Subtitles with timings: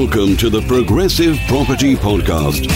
[0.00, 2.70] Welcome to the Progressive Property Podcast,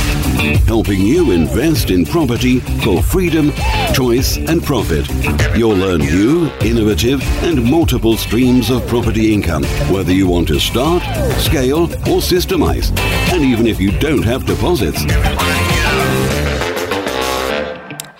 [0.67, 3.50] helping you invest in property for freedom,
[3.94, 5.08] choice, and profit.
[5.56, 11.02] You'll learn new, innovative, and multiple streams of property income, whether you want to start,
[11.40, 12.95] scale, or systemize,
[13.32, 15.02] and even if you don't have deposits.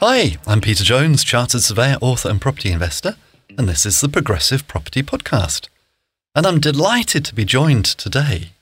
[0.00, 3.16] Hi, I'm Peter Jones, Chartered Surveyor, author, and property investor,
[3.59, 5.68] and this is the Progressive Property Podcast.
[6.34, 8.53] And I'm delighted to be joined today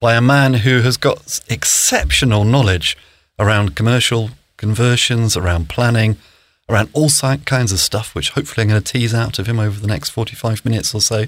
[0.00, 2.96] by a man who has got exceptional knowledge
[3.38, 6.16] around commercial conversions, around planning,
[6.70, 7.10] around all
[7.44, 10.10] kinds of stuff, which hopefully I'm going to tease out of him over the next
[10.10, 11.26] 45 minutes or so.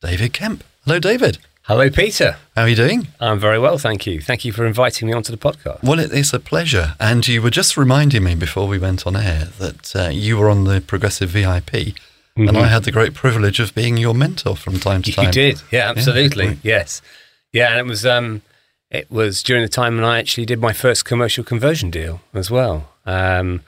[0.00, 0.62] David Kemp.
[0.84, 1.38] Hello, David.
[1.62, 2.36] Hello, Peter.
[2.56, 3.08] How are you doing?
[3.20, 4.20] I'm very well, thank you.
[4.20, 5.82] Thank you for inviting me onto the podcast.
[5.82, 6.94] Well, it is a pleasure.
[7.00, 10.48] And you were just reminding me before we went on air that uh, you were
[10.48, 11.70] on the Progressive VIP.
[12.36, 12.48] Mm-hmm.
[12.48, 15.26] And I had the great privilege of being your mentor from time to time.
[15.26, 16.54] You did, yeah, absolutely, yeah.
[16.62, 17.02] yes.
[17.52, 18.42] Yeah, and it was um,
[18.90, 22.50] it was during the time when I actually did my first commercial conversion deal as
[22.50, 23.62] well um,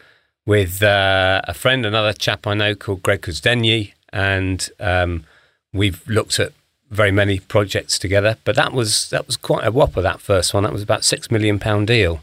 [0.47, 5.25] with uh, a friend, another chap I know called Greg Kuzdenyi, and um,
[5.73, 6.53] we've looked at
[6.91, 8.39] very many projects together.
[8.45, 10.01] But that was that was quite a whopper.
[10.01, 12.23] That first one, that was about six million pound deal,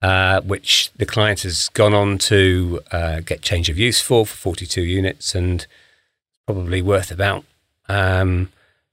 [0.00, 4.36] uh, which the client has gone on to uh, get change of use for for
[4.36, 5.66] forty two units, and
[6.46, 7.44] probably worth about
[7.86, 8.50] um,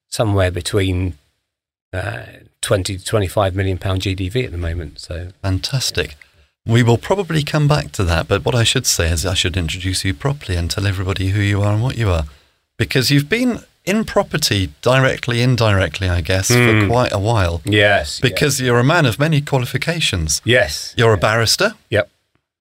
[0.09, 1.17] somewhere between
[1.93, 2.23] uh,
[2.61, 4.99] 20 to 25 million pound GDV at the moment.
[4.99, 6.15] So fantastic.
[6.65, 9.57] We will probably come back to that, but what I should say is I should
[9.57, 12.23] introduce you properly and tell everybody who you are and what you are.
[12.77, 16.55] Because you've been in property directly, indirectly, I guess, mm.
[16.55, 16.89] for hmm.
[16.89, 17.61] quite a while.
[17.65, 18.21] Yes.
[18.21, 18.65] Because yes.
[18.65, 20.41] you're a man of many qualifications.
[20.45, 20.93] Yes.
[20.97, 21.73] You're a barrister.
[21.89, 22.09] Yep.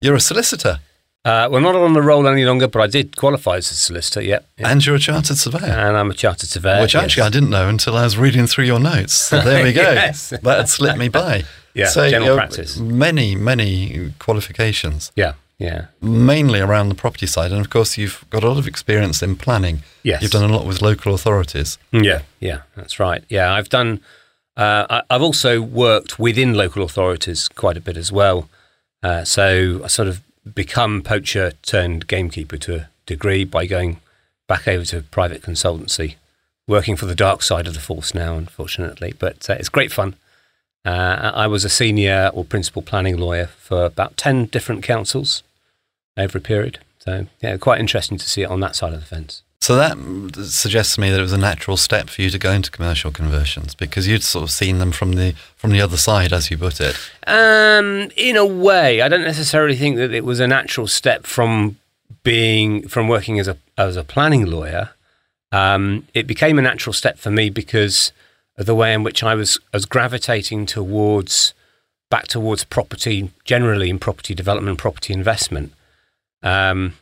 [0.01, 0.81] You're a solicitor.
[1.25, 4.21] Uh, well, not on the roll any longer, but I did qualify as a solicitor,
[4.23, 4.69] yep, yep.
[4.69, 5.71] And you're a chartered surveyor.
[5.71, 6.83] And I'm a chartered surveyor.
[6.83, 7.29] Which actually yes.
[7.29, 9.13] I didn't know until I was reading through your notes.
[9.13, 9.83] So there we go.
[9.83, 10.31] yes.
[10.31, 11.45] That had slipped me by.
[11.75, 12.79] Yeah, so, general practice.
[12.79, 15.11] Many, many qualifications.
[15.17, 15.87] Yeah, yeah.
[16.03, 17.51] Mainly around the property side.
[17.51, 19.83] And of course, you've got a lot of experience in planning.
[20.03, 20.21] Yes.
[20.21, 21.79] You've done a lot with local authorities.
[21.91, 23.25] Yeah, yeah, that's right.
[23.31, 24.03] Yeah, I've done,
[24.55, 28.51] uh, I've also worked within local authorities quite a bit as well.
[29.03, 30.21] Uh, so I sort of
[30.55, 34.01] become poacher turned gamekeeper to a degree by going
[34.49, 36.17] back over to private consultancy,
[36.67, 39.15] working for the dark side of the force now, unfortunately.
[39.19, 40.17] But uh, it's great fun.
[40.85, 45.43] Uh, I was a senior or principal planning lawyer for about 10 different councils
[46.17, 46.81] over a period.
[46.99, 49.43] So, yeah, quite interesting to see it on that side of the fence.
[49.63, 49.97] So that
[50.45, 53.13] suggests to me that it was a natural step for you to go into commercial
[53.13, 56.59] conversions because you'd sort of seen them from the from the other side, as you
[56.59, 56.97] put it.
[57.29, 61.79] Um, in a way, I don't necessarily think that it was a natural step from
[62.25, 64.91] being from working as a as a planning lawyer.
[65.53, 68.11] Um, it became a natural step for me because
[68.59, 71.55] of the way in which I was was gravitating towards
[72.11, 75.73] back towards property generally in property development, property investment.
[76.43, 76.95] Um,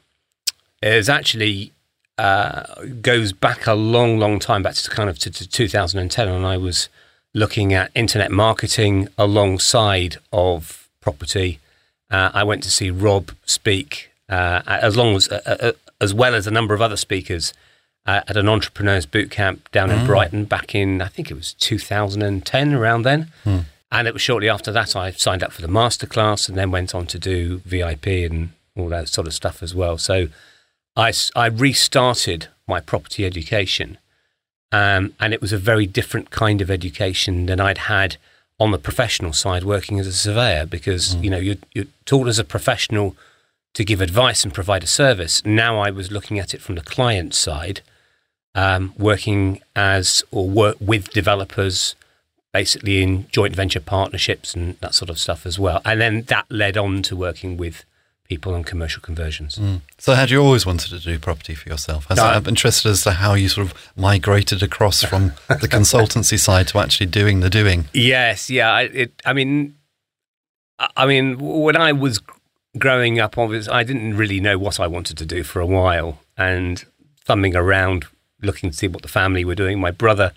[0.82, 1.72] is actually
[2.20, 6.46] uh, goes back a long, long time, back to kind of to, to 2010, and
[6.46, 6.90] I was
[7.32, 11.60] looking at internet marketing alongside of property.
[12.10, 16.34] Uh, I went to see Rob speak, uh, as long as uh, uh, as well
[16.34, 17.54] as a number of other speakers
[18.04, 20.06] uh, at an entrepreneurs boot camp down in mm.
[20.06, 23.32] Brighton back in I think it was 2010 around then.
[23.46, 23.64] Mm.
[23.92, 26.94] And it was shortly after that I signed up for the masterclass and then went
[26.94, 29.96] on to do VIP and all that sort of stuff as well.
[29.96, 30.28] So
[30.96, 33.98] I, I restarted my property education.
[34.72, 38.16] Um, and it was a very different kind of education than I'd had
[38.60, 41.24] on the professional side working as a surveyor because, mm.
[41.24, 43.16] you know, you're, you're taught as a professional
[43.74, 45.44] to give advice and provide a service.
[45.44, 47.80] Now I was looking at it from the client side,
[48.54, 51.96] um, working as or work with developers,
[52.52, 55.80] basically in joint venture partnerships and that sort of stuff as well.
[55.84, 57.84] And then that led on to working with
[58.30, 59.56] people on commercial conversions.
[59.56, 59.80] Mm.
[59.98, 62.08] So, had you always wanted to do property for yourself?
[62.14, 66.68] No, I'm interested as to how you sort of migrated across from the consultancy side
[66.68, 67.88] to actually doing the doing.
[67.92, 68.70] Yes, yeah.
[68.70, 69.74] I, it, I mean,
[70.96, 72.20] I mean, when I was
[72.78, 76.20] growing up, obviously, I didn't really know what I wanted to do for a while,
[76.38, 76.84] and
[77.24, 78.06] thumbing around,
[78.40, 79.80] looking to see what the family were doing.
[79.80, 80.32] My brother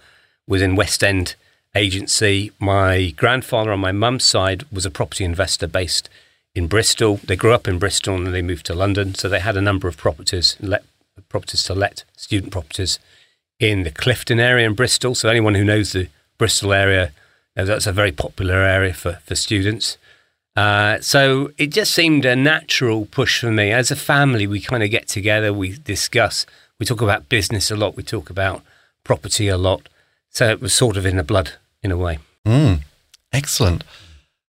[0.47, 1.35] was in West End
[1.75, 2.51] agency.
[2.57, 6.09] My grandfather on my mum's side was a property investor based
[6.55, 7.19] in Bristol.
[7.23, 9.15] They grew up in Bristol and they moved to London.
[9.15, 10.83] So they had a number of properties, let,
[11.29, 12.99] properties to let, student properties
[13.59, 15.15] in the Clifton area in Bristol.
[15.15, 17.11] So anyone who knows the Bristol area,
[17.55, 19.97] that's a very popular area for, for students.
[20.55, 23.71] Uh, so it just seemed a natural push for me.
[23.71, 26.45] As a family, we kind of get together, we discuss,
[26.79, 28.61] we talk about business a lot, we talk about
[29.03, 29.89] property a lot.
[30.29, 32.19] So it was sort of in the blood in a way.
[32.45, 32.81] Mm,
[33.31, 33.83] excellent.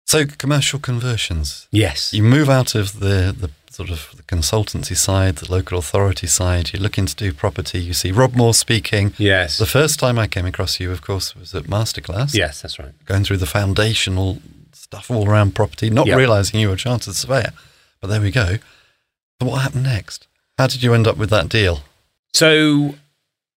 [0.06, 1.67] So, commercial conversions.
[1.73, 2.12] Yes.
[2.14, 6.73] You move out of the, the sort of the consultancy side, the local authority side.
[6.73, 7.81] You're looking to do property.
[7.81, 9.14] You see Rob Moore speaking.
[9.19, 9.58] yes.
[9.58, 12.35] The first time I came across you, of course, was at Masterclass.
[12.35, 12.93] yes, that's right.
[13.05, 14.38] Going through the foundational
[14.73, 16.17] stuff all around property, not Yep.
[16.19, 17.53] realizing you were a chartered surveyor.
[18.00, 18.58] But there we go.
[19.43, 20.29] So, what happened next?
[20.56, 21.81] How did you end up with that deal?
[22.32, 22.94] So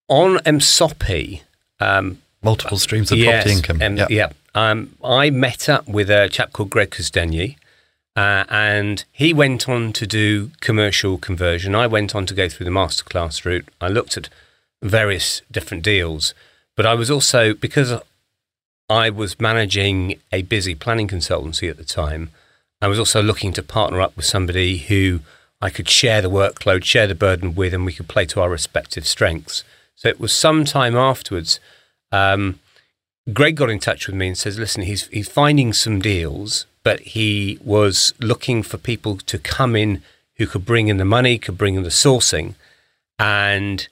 [0.08, 1.42] on MSOPI,
[1.78, 3.82] um, Multiple streams of yes, property income.
[3.82, 4.10] um, Yep.
[4.10, 4.28] yeah.
[4.54, 7.56] Um, I met up with a chap called Greg Costenye,
[8.16, 11.74] uh, and he went on to do commercial conversion.
[11.74, 13.68] I went on to go through the masterclass route.
[13.80, 14.28] I looked at
[14.82, 16.34] various different deals,
[16.76, 18.00] but I was also because
[18.88, 22.30] I was managing a busy planning consultancy at the time.
[22.82, 25.20] I was also looking to partner up with somebody who
[25.60, 28.50] I could share the workload, share the burden with, and we could play to our
[28.50, 29.62] respective strengths.
[29.94, 31.60] So it was some time afterwards.
[32.10, 32.58] Um,
[33.32, 37.00] Greg got in touch with me and says, "Listen, he's he's finding some deals, but
[37.00, 40.02] he was looking for people to come in
[40.36, 42.54] who could bring in the money, could bring in the sourcing,
[43.18, 43.88] and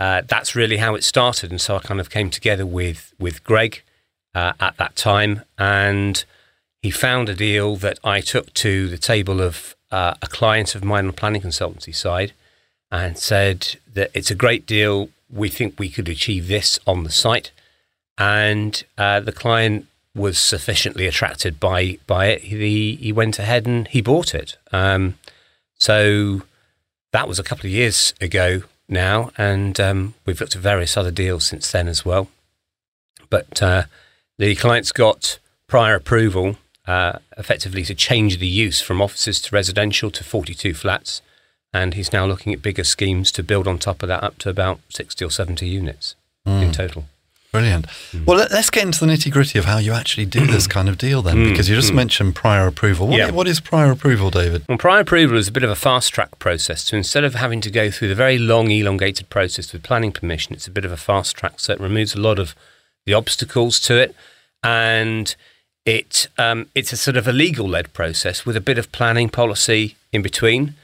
[0.00, 1.50] uh, that's really how it started.
[1.50, 3.82] And so I kind of came together with with Greg
[4.34, 6.24] uh, at that time, and
[6.82, 10.82] he found a deal that I took to the table of uh, a client of
[10.82, 12.32] mine on the planning consultancy side,
[12.90, 15.10] and said that it's a great deal.
[15.28, 17.50] We think we could achieve this on the site,
[18.20, 22.42] and uh, the client was sufficiently attracted by by it.
[22.42, 24.56] He he went ahead and he bought it.
[24.70, 25.18] Um,
[25.76, 26.42] so
[27.12, 31.10] that was a couple of years ago now, and um, we've looked at various other
[31.10, 32.28] deals since then as well.
[33.30, 33.84] But uh,
[34.38, 40.10] the client's got prior approval, uh, effectively to change the use from offices to residential
[40.10, 41.22] to 42 flats,
[41.72, 44.50] and he's now looking at bigger schemes to build on top of that up to
[44.50, 47.04] about 60 or 70 units in total.
[47.52, 47.86] Brilliant.
[48.12, 48.24] Hmm.
[48.26, 50.88] Well, let, us get into the nitty gritty of how you actually do this kind
[50.88, 51.96] of deal then, Mm, because you just mm.
[51.96, 53.08] mentioned prior approval.
[53.08, 53.30] What, Yeah.
[53.30, 54.64] what is prior approval, David?
[54.68, 56.84] Well, prior approval is a bit of a fast track process.
[56.84, 60.54] So instead of having to go through the very long, elongated process with planning permission,
[60.54, 61.54] it's a bit of a fast track.
[61.58, 62.54] So it removes a lot of
[63.04, 64.14] the obstacles to it,
[64.62, 65.34] and
[65.84, 69.28] it um, it's a sort of a legal led process with a bit of planning
[69.28, 70.74] policy in between.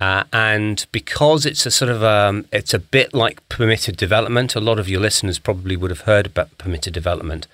[0.00, 4.54] Uh, and because it's a sort of um, it's a bit like permitted development.
[4.54, 7.48] A lot of your listeners probably would have heard about permitted development.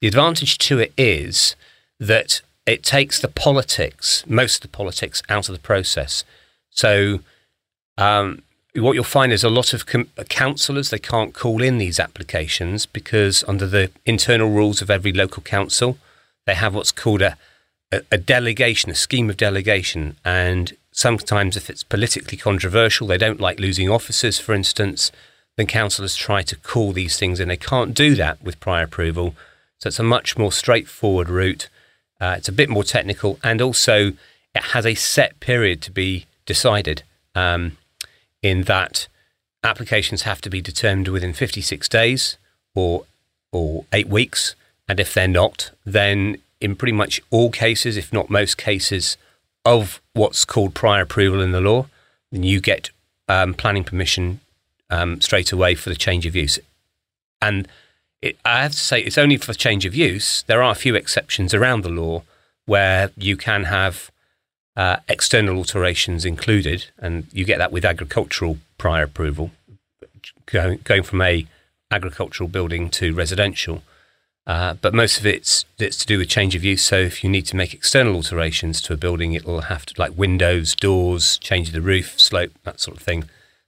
[0.00, 1.56] The advantage to it is
[1.98, 6.22] that it takes the politics, most of the politics, out of the process.
[6.70, 7.20] So,
[7.96, 8.42] um,
[8.76, 12.86] what you'll find is a lot of com- councillors they can't call in these applications
[12.86, 15.98] because under the internal rules of every local council,
[16.46, 17.36] they have what's called a,
[17.90, 23.38] a, a delegation, a scheme of delegation, and sometimes if it's politically controversial, they don't
[23.38, 25.12] like losing officers, for instance,
[25.56, 27.46] then councillors try to call these things in.
[27.46, 29.36] They can't do that with prior approval.
[29.78, 31.68] So it's a much more straightforward route.
[32.20, 34.08] Uh, it's a bit more technical, and also
[34.56, 37.04] it has a set period to be decided.
[37.32, 37.76] Um,
[38.42, 39.06] in that
[39.62, 42.38] applications have to be determined within 56 days
[42.74, 43.04] or
[43.52, 44.56] or eight weeks,
[44.88, 49.16] and if they're not, then in pretty much all cases, if not most cases,
[49.64, 51.86] of what's called prior approval in the law,
[52.30, 52.90] then you get
[53.28, 54.40] um, planning permission
[54.90, 56.58] um, straight away for the change of use.
[57.40, 57.68] And
[58.20, 60.42] it, I have to say, it's only for change of use.
[60.42, 62.22] There are a few exceptions around the law
[62.66, 64.10] where you can have
[64.76, 69.50] uh, external alterations included, and you get that with agricultural prior approval,
[70.46, 71.46] going, going from a
[71.90, 73.82] agricultural building to residential.
[74.48, 76.82] Uh, but most of it's it's to do with change of use.
[76.82, 79.94] So if you need to make external alterations to a building, it will have to
[79.98, 83.24] like windows, doors, change the roof, slope, that sort of thing.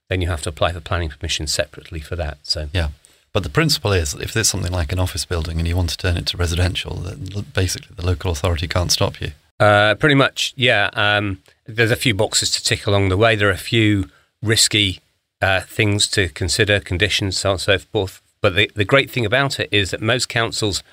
[0.09, 2.39] Then you have to apply for planning permission separately for that.
[2.43, 2.89] So Yeah.
[3.31, 5.91] But the principle is that if there's something like an office building and you want
[5.91, 9.31] to turn it to residential, then basically the local authority can't stop you.
[9.57, 10.89] Uh, pretty much, yeah.
[10.93, 13.35] Um, there's a few boxes to tick along the way.
[13.35, 14.09] There are a few
[14.41, 14.99] risky
[15.41, 18.21] uh, things to consider, conditions, so on and so forth.
[18.41, 20.83] But the, the great thing about it is that most councils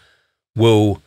[0.54, 1.02] will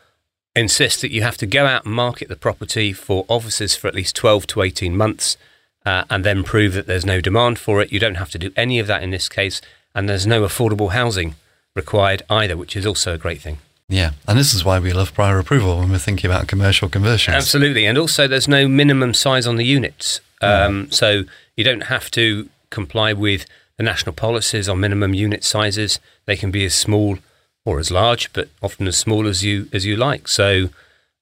[0.55, 3.95] insist that you have to go out and market the property for offices for at
[3.95, 5.38] least 12 to 18 months
[5.86, 7.91] uh, and then prove that there's no demand for it.
[7.91, 9.62] You don't have to do any of that in this case,
[9.95, 11.36] and there's no affordable housing
[11.75, 13.60] required either, which is also a great thing.
[13.88, 14.12] Yeah.
[14.27, 17.36] And this is why we love prior approval when we're thinking about commercial conversions.
[17.36, 21.24] Absolutely, and also there's no minimum size on the units, um, so
[21.55, 23.45] you don't have to comply with
[23.78, 26.00] the national policies on minimum unit sizes.
[26.25, 27.18] They can be as small
[27.66, 30.28] or as large, but often as small as you as you like.
[30.28, 30.70] So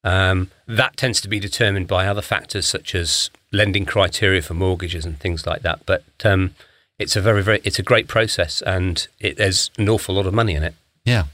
[0.03, 5.05] um, that tends to be determined by other factors such as lending criteria for mortgages
[5.05, 5.85] and things like that.
[5.85, 6.55] But um,
[6.97, 10.33] it's a very very it's a great process, and it, there's an awful lot of
[10.33, 10.75] money in it.
[11.05, 11.25] Yeah.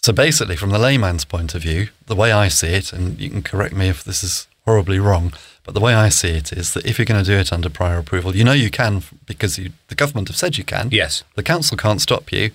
[0.00, 3.30] So basically, from the layman's point of view, the way I see it, and you
[3.30, 5.32] can correct me if this is horribly wrong,
[5.68, 7.68] but the way I see it is that if you're going to do it under
[7.68, 10.88] prior approval, you know you can because you, the government have said you can.
[10.90, 11.24] Yes.
[11.34, 12.52] The council can't stop you,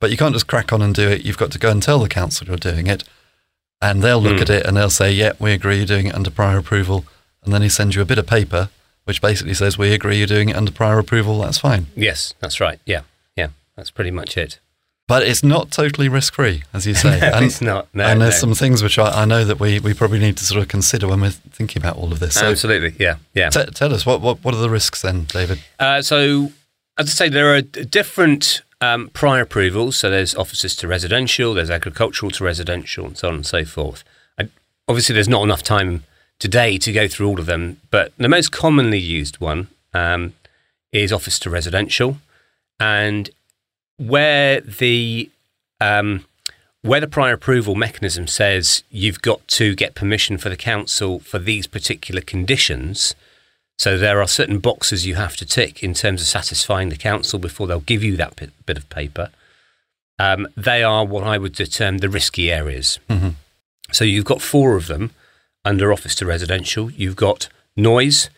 [0.00, 1.26] but you can't just crack on and do it.
[1.26, 3.04] You've got to go and tell the council you're doing it,
[3.82, 4.40] and they'll look Mm.
[4.40, 7.04] at it and they'll say, "Yeah, we agree you're doing it under prior approval,"
[7.44, 8.70] and then he sends you a bit of paper
[9.04, 12.58] which basically says, "We agree you're doing it under prior approval." That's fine, Yes, that's
[12.60, 12.80] right.
[12.86, 13.02] Yeah,
[13.36, 14.58] yeah, that's pretty much it.
[15.06, 17.20] But it's not totally risk-free, as you say.
[17.20, 17.88] No, And- it's not.
[17.94, 18.48] No, and there's no.
[18.48, 21.06] some things which I, I know that we, we probably need to sort of consider
[21.08, 22.34] when we're thinking about all of this.
[22.34, 22.94] So Absolutely.
[22.98, 23.50] Yeah, yeah.
[23.50, 25.60] t- tell us, what, what, what are the risks then, David?
[25.78, 26.52] Uh, so,
[26.98, 29.96] as I say, there are different um, prior approvals.
[29.98, 34.04] So, there's offices to residential, there's agricultural to residential, and so on and so forth.
[34.38, 34.50] And
[34.88, 36.04] obviously, there's not enough time
[36.38, 40.32] today to go through all of them, but the most commonly used one um,
[40.92, 42.18] is office to residential,
[42.80, 43.30] and
[43.96, 45.30] where the
[45.80, 46.24] um,
[46.82, 51.38] where the prior approval mechanism says you've got to get permission for the council for
[51.38, 53.14] these particular conditions.
[53.78, 57.38] So there are certain boxes you have to tick in terms of satisfying the council
[57.38, 59.30] before they'll give you that bit, bit of paper.
[60.18, 63.00] Um, they are what I would term the risky areas.
[63.10, 63.34] Mhm.
[63.90, 65.10] So you've got four of them
[65.64, 66.90] under office to residential.
[66.90, 68.30] You've got noise,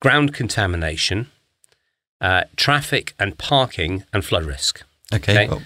[0.00, 1.30] ground contamination,
[2.20, 4.82] uh, traffic and parking, and flood risk.
[5.12, 5.48] Okay, Okay.
[5.48, 5.62] well,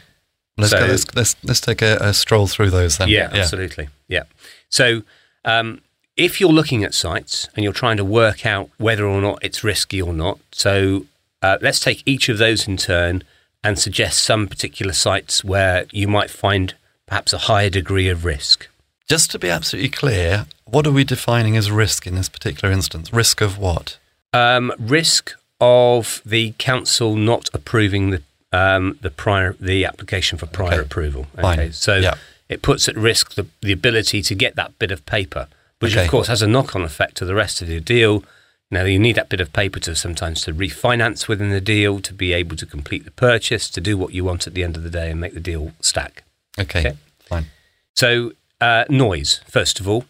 [0.56, 3.08] let's, So- go, let's, let's, let's take a, a stroll through those then.
[3.08, 3.88] Yeah, absolutely.
[4.08, 4.24] Yeah.
[4.68, 5.02] So
[5.44, 5.80] um,
[6.16, 9.64] if you're looking at sites and you're trying to work out whether or not it's
[9.64, 11.06] risky or not, so
[11.42, 13.24] uh, let's take each of those in turn
[13.64, 16.74] and suggest some particular sites where you might find
[17.06, 18.68] perhaps a higher degree of risk.
[19.08, 23.12] Just to be absolutely clear, what are we defining as risk in this particular instance?
[23.12, 23.98] Risk of what?
[24.32, 28.22] Um, risk of the council not approving the
[28.52, 30.82] um, the prior the application for prior Okay.
[30.82, 31.26] approval.
[31.40, 31.72] Fine.
[31.72, 32.14] so Yeah.
[32.48, 35.48] it puts at risk the, the ability to get that bit of paper,
[35.80, 36.04] which Okay.
[36.04, 38.24] of course has a knock on effect to the rest of the deal.
[38.70, 42.14] Now you need that bit of paper to sometimes to refinance within the deal, to
[42.14, 44.82] be able to complete the purchase, to do what you want at the end of
[44.82, 46.22] the day and make the deal stack.
[46.58, 46.96] Okay, Okay.
[47.28, 47.46] fine.
[47.94, 50.04] So, uh, noise, first of all.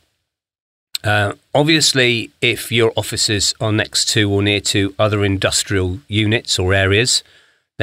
[1.05, 6.73] Uh, obviously, if your offices are next to or near to other industrial units or
[6.73, 7.25] areas,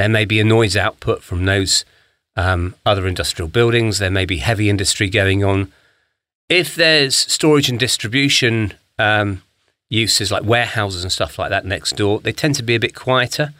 [0.00, 1.84] there may be a noise output from those
[2.34, 3.98] um, other industrial buildings.
[3.98, 5.70] There may be heavy industry going on.
[6.48, 9.42] If there's storage and distribution um,
[9.90, 12.94] uses like warehouses and stuff like that next door, they tend to be a bit
[12.94, 13.52] quieter.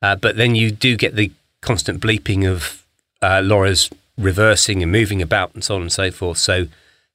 [0.00, 2.86] Uh, but then you do get the constant bleeping of
[3.20, 6.38] uh, lorries reversing and moving about and so on and so forth.
[6.38, 6.68] So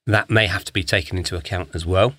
[0.06, 2.16] that may have to be taken into account as well.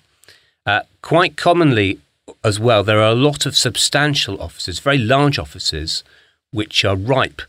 [0.66, 2.00] Uh, quite commonly,
[2.42, 6.02] as well, there are a lot of substantial offices, very large offices,
[6.50, 7.42] which are ripe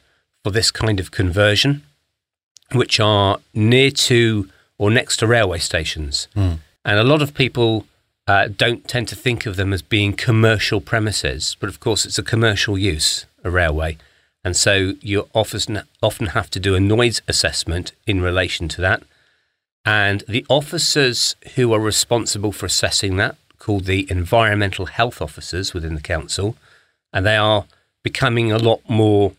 [0.43, 1.83] for this kind of conversion,
[2.73, 6.27] which are near to or next to railway stations.
[6.35, 6.59] Mm.
[6.85, 7.85] And a lot of people
[8.27, 12.19] uh, don't tend to think of them as being commercial premises, but of course, it's
[12.19, 13.97] a commercial use, a railway.
[14.43, 19.03] And so you often, often have to do a noise assessment in relation to that.
[19.85, 25.95] And the officers who are responsible for assessing that, called the environmental health officers within
[25.95, 26.55] the council,
[27.11, 27.65] and they are
[28.11, 29.33] becoming a lot more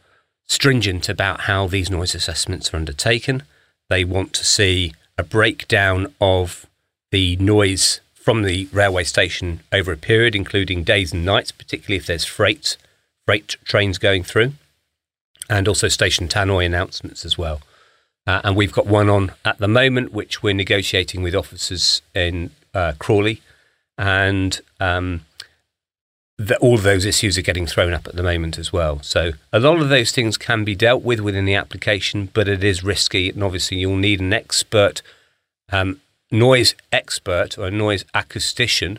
[0.46, 3.42] stringent about how these noise assessments are undertaken.
[3.88, 6.66] They want to see a breakdown of
[7.10, 12.04] the noise from the railway station over a period, including days and nights, particularly if
[12.04, 12.76] there's freight
[13.24, 14.52] freight trains going through,
[15.48, 17.62] and also station tannoy announcements as well.
[18.26, 22.50] Uh, and we've got one on at the moment, which we're negotiating with officers in
[22.74, 23.40] uh, Crawley,
[23.96, 25.24] and um,
[26.60, 29.00] all of those issues are getting thrown up at the moment as well.
[29.02, 32.62] So a lot of those things can be dealt with within the application, but it
[32.62, 35.02] is risky, and obviously you'll need an expert,
[35.72, 38.98] um, noise expert or a noise acoustician,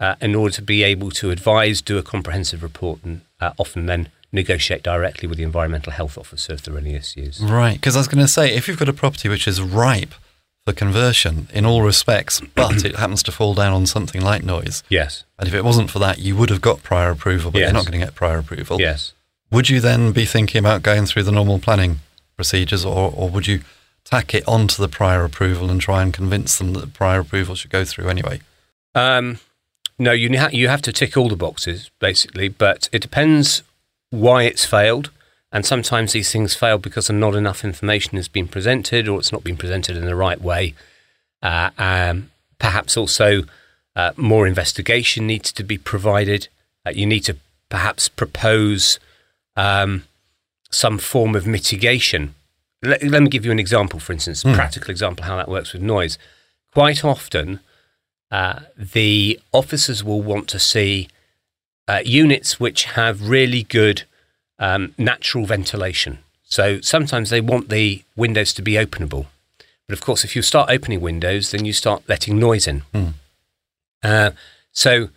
[0.00, 3.86] uh, in order to be able to advise, do a comprehensive report, and uh, often
[3.86, 7.40] then negotiate directly with the environmental health officer if there are any issues.
[7.40, 10.14] Right, because I was going to say, if you've got a property which is ripe
[10.64, 14.82] for conversion in all respects, but it happens to fall down on something like noise,
[14.88, 15.24] Yes.
[15.38, 17.66] and if it wasn't for that, you would have got prior approval, but Yes.
[17.68, 18.80] you're not going to get prior approval.
[18.80, 19.12] Yes.
[19.50, 22.00] Would you then be thinking about going through the normal planning
[22.36, 23.60] procedures, or, or would you
[24.04, 27.54] tack it onto the prior approval and try and convince them that the prior approval
[27.54, 28.40] should go through anyway?
[28.94, 29.40] Um,
[29.98, 33.62] no, you ha- you have to tick all the boxes basically, but it depends
[34.10, 35.10] why it's failed.
[35.52, 39.44] And sometimes these things fail because not enough information has been presented, or it's not
[39.44, 40.74] been presented in the right way.
[41.42, 43.42] Uh, um, perhaps also
[43.94, 46.48] uh, more investigation needs to be provided.
[46.86, 47.36] Uh, you need to
[47.68, 48.98] perhaps propose
[49.56, 50.04] um,
[50.70, 52.34] some form of mitigation
[52.82, 55.72] let, let me give you an example, for instance, a practical example how that works
[55.72, 56.18] with noise.
[56.72, 57.60] Quite often,
[58.30, 61.08] uh, the officers will want to see
[61.86, 64.02] uh, units which have really good
[64.62, 66.18] um, natural ventilation.
[66.44, 69.26] So sometimes they want the windows to be openable.
[69.86, 72.82] But of course, if you start opening windows, then you start letting noise in.
[74.02, 74.30] Uh,
[74.72, 75.08] so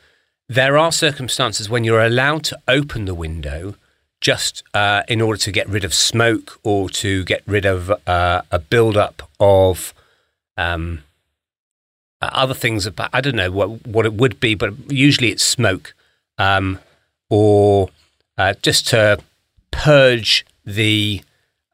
[0.49, 3.75] there are circumstances when you're allowed to open the window
[4.19, 8.41] just uh, in order to get rid of smoke or to get rid of uh,
[8.51, 9.93] a build-up of
[10.57, 11.03] um,
[12.21, 12.87] other things.
[12.87, 15.93] About, I don't know what what it would be, but usually it's smoke
[16.39, 16.79] um,
[17.29, 17.89] or
[18.37, 19.19] uh, just to
[19.75, 21.21] purge the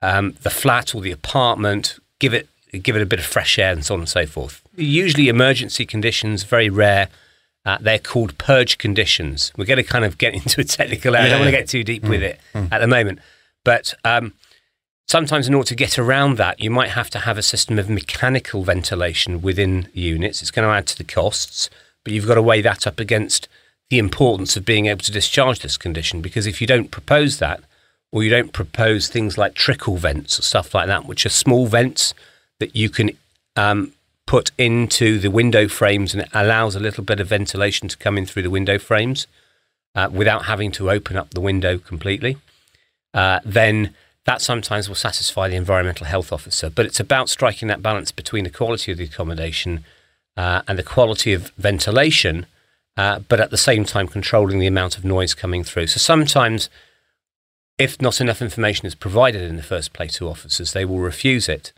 [0.01, 3.71] um, the flat or the apartment, give it give it a bit of fresh air
[3.71, 4.61] and so on and so forth.
[4.75, 7.09] Usually, emergency conditions, very rare.
[7.63, 9.51] Uh, they're called purge conditions.
[9.55, 11.27] We're going to kind of get into a technical area.
[11.27, 13.19] I don't want to get too deep with it at the moment.
[13.63, 14.33] But um,
[15.07, 17.89] sometimes, in order to get around that, you might have to have a system of
[17.89, 20.41] mechanical ventilation within units.
[20.41, 21.69] It's going to add to the costs,
[22.03, 23.47] but you've got to weigh that up against
[23.89, 26.21] the importance of being able to discharge this condition.
[26.21, 27.61] Because if you don't propose that,
[28.11, 31.67] or you don't propose things like trickle vents or stuff like that, which are small
[31.67, 32.13] vents
[32.59, 33.11] that you can
[33.55, 33.93] um,
[34.25, 38.17] put into the window frames and it allows a little bit of ventilation to come
[38.17, 39.27] in through the window frames
[39.95, 42.37] uh, without having to open up the window completely,
[43.13, 43.93] uh, then
[44.25, 46.69] that sometimes will satisfy the environmental health officer.
[46.69, 49.83] But it's about striking that balance between the quality of the accommodation
[50.37, 52.45] uh, and the quality of ventilation,
[52.95, 55.87] uh, but at the same time controlling the amount of noise coming through.
[55.87, 56.69] So sometimes
[57.81, 61.49] if not enough information is provided in the first place to officers, they will refuse
[61.49, 61.71] it.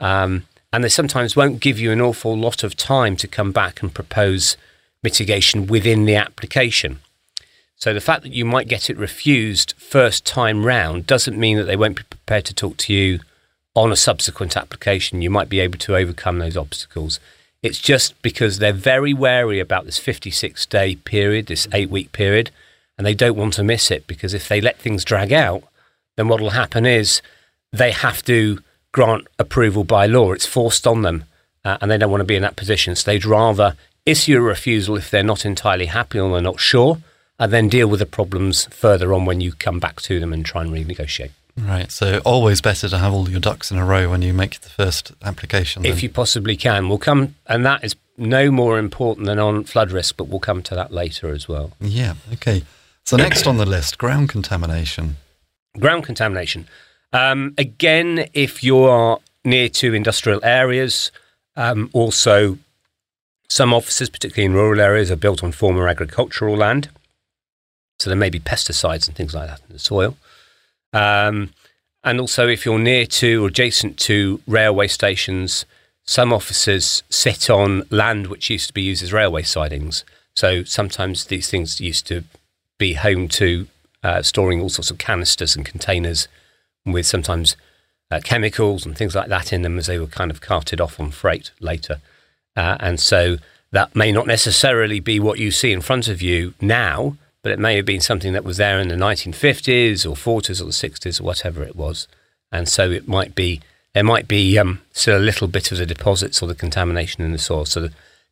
[0.00, 3.80] Um, and they sometimes won't give you an awful lot of time to come back
[3.80, 4.56] and propose
[5.04, 6.98] mitigation within the application.
[7.76, 11.64] So the fact that you might get it refused first time round doesn't mean that
[11.64, 13.20] they won't be prepared to talk to you
[13.76, 15.22] on a subsequent application.
[15.22, 17.20] You might be able to overcome those obstacles.
[17.62, 22.50] It's just because they're very wary about this 56 day period, this eight week period,
[22.96, 25.62] and they don't want to miss it because if they let things drag out,
[26.16, 27.22] then what will happen is
[27.72, 28.58] they have to
[28.92, 30.32] grant approval by law.
[30.32, 31.24] It's forced on them,
[31.64, 32.94] uh, and they don't want to be in that position.
[32.94, 33.76] So they'd rather
[34.06, 36.98] issue a refusal if they're not entirely happy or they're not sure,
[37.38, 40.44] and then deal with the problems further on when you come back to them and
[40.44, 41.30] try and renegotiate.
[41.56, 41.90] Right.
[41.90, 44.68] So always better to have all your ducks in a row when you make the
[44.68, 45.84] first application.
[45.84, 46.02] If then.
[46.02, 50.16] you possibly can, we'll come, and that is no more important than on flood risk,
[50.16, 51.72] but we'll come to that later as well.
[51.80, 52.14] Yeah.
[52.34, 52.62] Okay.
[53.04, 55.16] So next on the list, ground contamination.
[55.78, 56.66] Ground contamination.
[57.12, 61.12] Um, again, if you are near to industrial areas,
[61.54, 62.58] um, also
[63.48, 66.88] some offices, particularly in rural areas, are built on former agricultural land.
[67.98, 70.16] So there may be pesticides and things like that in the soil.
[70.94, 71.50] Um,
[72.02, 75.66] and also, if you're near to or adjacent to railway stations,
[76.04, 80.04] some offices sit on land which used to be used as railway sidings.
[80.34, 82.24] So sometimes these things used to
[82.78, 83.66] be home to
[84.02, 86.28] uh, storing all sorts of canisters and containers
[86.84, 87.56] with sometimes
[88.10, 91.00] uh, chemicals and things like that in them as they were kind of carted off
[91.00, 92.00] on freight later.
[92.56, 93.38] Uh, and so
[93.72, 97.58] that may not necessarily be what you see in front of you now, but it
[97.58, 101.20] may have been something that was there in the 1950s or 40s or the 60s
[101.20, 102.06] or whatever it was.
[102.52, 103.60] And so it might be,
[103.92, 107.32] there might be um, still a little bit of the deposits or the contamination in
[107.32, 107.64] the soil.
[107.64, 107.88] So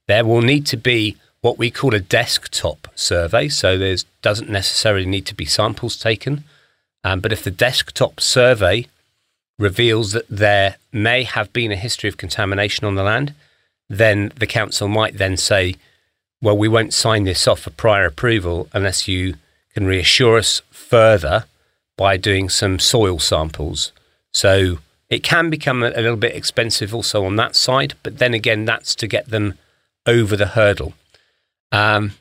[0.06, 3.48] there will need to be what we call a desktop survey.
[3.48, 6.44] So there doesn't necessarily need to be samples taken.
[7.04, 8.86] Um, but if the desktop survey
[9.58, 13.34] reveals that there may have been a history of contamination on the land,
[13.90, 15.74] then the council might then say,
[16.40, 19.34] well, we won't sign this off for prior approval unless you
[19.74, 21.44] can reassure us further
[21.96, 23.92] by doing some soil samples.
[24.32, 24.78] So
[25.10, 28.64] it can become a, a little bit expensive also on that side, but then again,
[28.64, 29.58] that's to get them
[30.06, 30.94] over the hurdle.
[31.72, 32.12] Um,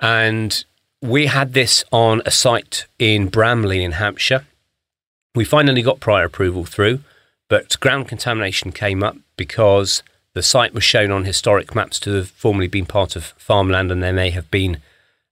[0.00, 0.64] and
[1.02, 4.46] we had this on a site in Bramley in Hampshire.
[5.34, 7.00] We finally got prior approval through,
[7.48, 12.28] but ground contamination came up because the site was shown on historic maps to have
[12.30, 14.78] formerly been part of farmland, and there may have been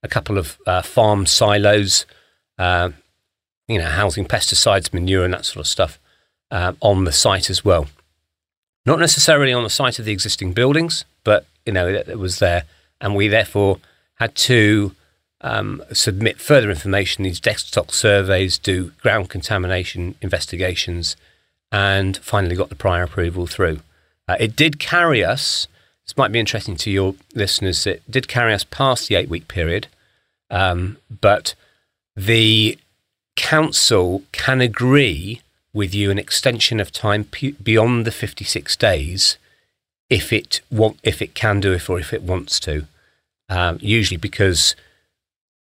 [0.03, 2.07] a couple of uh, farm silos,
[2.59, 2.91] uh,
[3.69, 5.99] you know, housing pesticides, manure, and that sort of stuff
[6.51, 7.87] uh, on the site as well.
[8.87, 12.39] Not necessarily on the site of the existing buildings, but you know, it, it was
[12.39, 12.65] there,
[13.05, 13.79] and we therefore
[14.15, 14.97] had to
[15.43, 17.23] um, submit further information.
[17.23, 21.15] These desktop surveys do ground contamination investigations,
[21.71, 23.81] and finally got the prior approval through.
[24.27, 25.69] Uh, it did carry us.
[26.07, 27.87] This might be interesting to your listeners.
[27.87, 29.87] It did carry us past the eight-week period,
[30.51, 31.55] um, but
[32.17, 32.79] the
[33.37, 35.43] council can agree
[35.75, 39.37] with you an extension of time p- beyond the 56 days
[40.09, 40.61] if it
[41.03, 42.87] if it can do it or if it wants to.
[43.49, 44.75] Um, usually because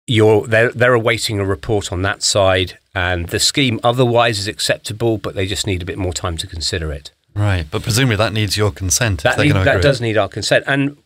[0.08, 5.17] you're they're, they're awaiting a report on that side, and the scheme otherwise is acceptable,
[5.17, 7.12] but they just need a bit more time to consider it.
[7.36, 9.21] Right, but presumably that needs your consent.
[9.23, 10.97] That, need, that does need our consent, and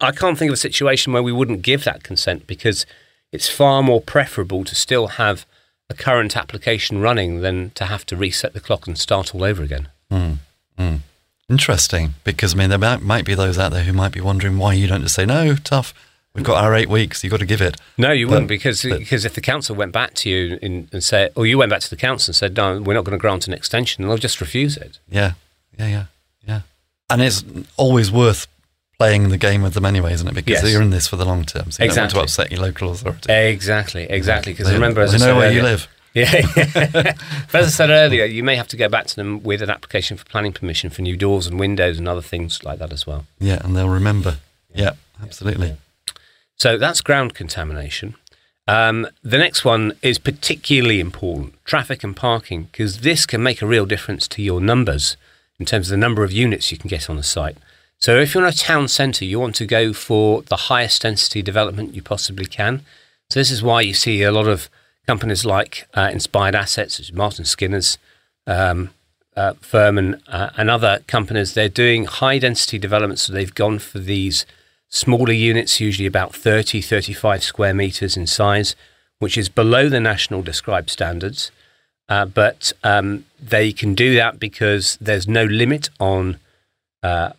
[0.00, 2.84] I can't think of a situation where we wouldn't give that consent because
[3.32, 5.46] it's far more preferable to still have
[5.88, 9.62] a current application running than to have to reset the clock and start all over
[9.62, 9.88] again.
[10.10, 10.38] Mm,
[10.78, 11.00] mm.
[11.48, 14.56] Interesting, because I mean, there might, might be those out there who might be wondering
[14.56, 15.92] why you don't just say, no, tough,
[16.34, 17.76] we've got our eight weeks, you've got to give it.
[17.98, 20.88] No, you but, wouldn't, because but, because if the council went back to you in,
[20.90, 23.16] and said, or you went back to the council and said, no, we're not going
[23.16, 24.98] to grant an extension, they'll just refuse it.
[25.08, 25.32] Yeah,
[25.78, 26.04] yeah, yeah,
[26.46, 26.60] yeah.
[27.10, 27.44] And it's
[27.76, 28.46] always worth
[28.96, 30.34] playing the game with them anyway, isn't it?
[30.34, 30.72] Because yes.
[30.72, 32.14] you're in this for the long term, so you exactly.
[32.14, 33.32] don't want to upset your local authority.
[33.32, 34.52] Exactly, exactly.
[34.54, 35.88] Because remember, as they I know where earlier, you live.
[36.16, 36.42] Yeah.
[37.50, 39.70] but as I said earlier, you may have to go back to them with an
[39.70, 43.04] application for planning permission for new doors and windows and other things like that as
[43.04, 43.26] well.
[43.40, 44.36] Yeah, and they'll remember.
[44.72, 45.68] Yeah, yeah absolutely.
[45.68, 46.12] Yeah.
[46.54, 48.14] So that's ground contamination.
[48.68, 53.66] Um, the next one is particularly important traffic and parking, because this can make a
[53.66, 55.16] real difference to your numbers
[55.58, 57.56] in terms of the number of units you can get on a site.
[57.98, 61.42] So if you're in a town centre, you want to go for the highest density
[61.42, 62.82] development you possibly can.
[63.30, 64.68] So this is why you see a lot of
[65.06, 67.98] companies like uh, Inspired Assets, which is Martin Skinner's
[68.46, 68.90] um,
[69.36, 71.54] uh, firm, and, uh, and other companies.
[71.54, 73.22] They're doing high density developments.
[73.22, 74.46] So they've gone for these
[74.88, 78.76] smaller units, usually about 30, 35 square meters in size,
[79.18, 81.50] which is below the national described standards.
[82.08, 86.38] Uh, but um, they can do that because there's no limit on
[87.02, 87.30] uh,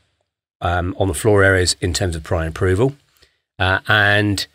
[0.61, 2.95] um, on the floor areas in terms of prior approval,
[3.59, 4.47] uh, and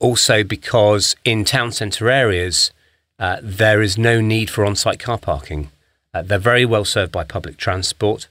[0.00, 2.70] also because in town centre areas
[3.18, 5.70] uh, there is no need for on-site car parking.
[6.14, 8.28] Uh, they're very well served by public transport,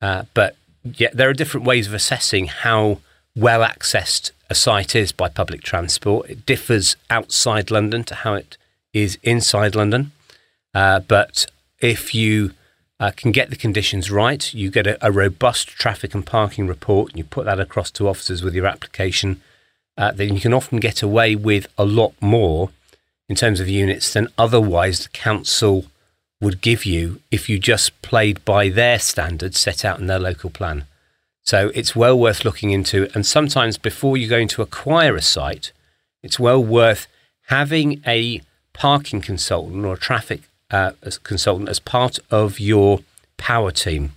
[0.00, 3.00] uh, but yet there are different ways of assessing how
[3.34, 6.30] well accessed a site is by public transport.
[6.30, 8.56] It differs outside London to how it
[8.92, 10.12] is inside London,
[10.74, 11.46] uh, but
[11.80, 12.52] if you
[13.00, 17.10] uh, can get the conditions right, you get a, a, robust traffic and parking report,
[17.10, 19.40] and you put that across to officers with your application,
[19.98, 22.70] uh, then you can often get away with a lot more
[23.28, 25.84] in terms of units than otherwise the council
[26.40, 30.50] would give you if you just played by their standards set out in their local
[30.50, 30.84] plan.
[31.42, 33.10] So it's well worth looking into.
[33.12, 35.72] And sometimes before you're going to acquire a site,
[36.22, 37.08] it's well worth
[37.46, 40.92] having a parking consultant or a traffic uh,
[41.24, 43.00] consultant as part of your
[43.36, 44.12] power team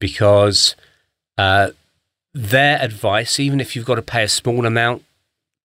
[0.00, 0.74] because
[1.38, 1.70] uh,
[2.36, 5.02] their advice, even if you've got to pay a small amount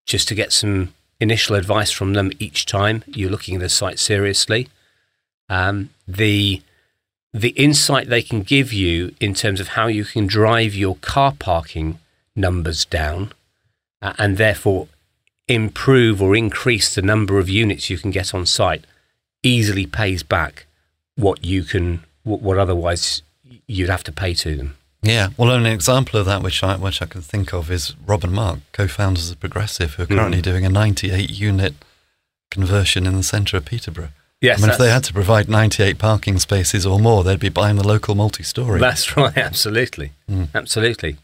[0.06, 4.00] just to get some initial advice from them each time you're looking at a site
[4.00, 4.70] seriously,
[5.50, 6.62] um, the
[7.34, 11.34] the insight they can give you in terms of how you can drive your car
[11.38, 12.00] parking
[12.36, 13.32] numbers down
[14.02, 14.88] uh, and therefore
[15.48, 18.84] improve or increase the number of units you can get on site
[19.44, 20.66] easily pays back
[21.16, 23.22] what you can what, what otherwise
[23.68, 24.76] you'd have to pay to them.
[25.04, 28.24] Yeah, well, an example of that, which I which I can think of, is Rob
[28.24, 30.44] and Mark, co-founders of Progressive, who are currently mm.
[30.44, 31.74] doing a 98 unit
[32.52, 34.10] conversion in the centre of Peterborough.
[34.42, 37.50] Yes, I mean, if they had to provide 98 parking spaces or more, they'd be
[37.50, 38.80] buying the local multi-story.
[38.80, 40.50] That's right, absolutely, mm.
[40.54, 41.18] absolutely.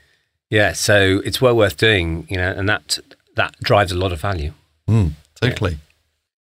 [0.50, 3.00] Yeah, so it's well worth doing, you know, and that
[3.36, 4.54] that drives a lot of value.
[4.90, 5.78] Mm, totally.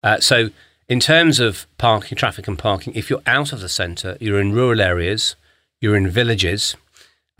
[0.03, 0.11] Yeah.
[0.11, 0.49] Uh, so
[0.89, 4.51] in terms of parking, traffic and parking, if you're out of the centre, you're in
[4.51, 5.35] rural areas,
[5.79, 6.75] you're in villages,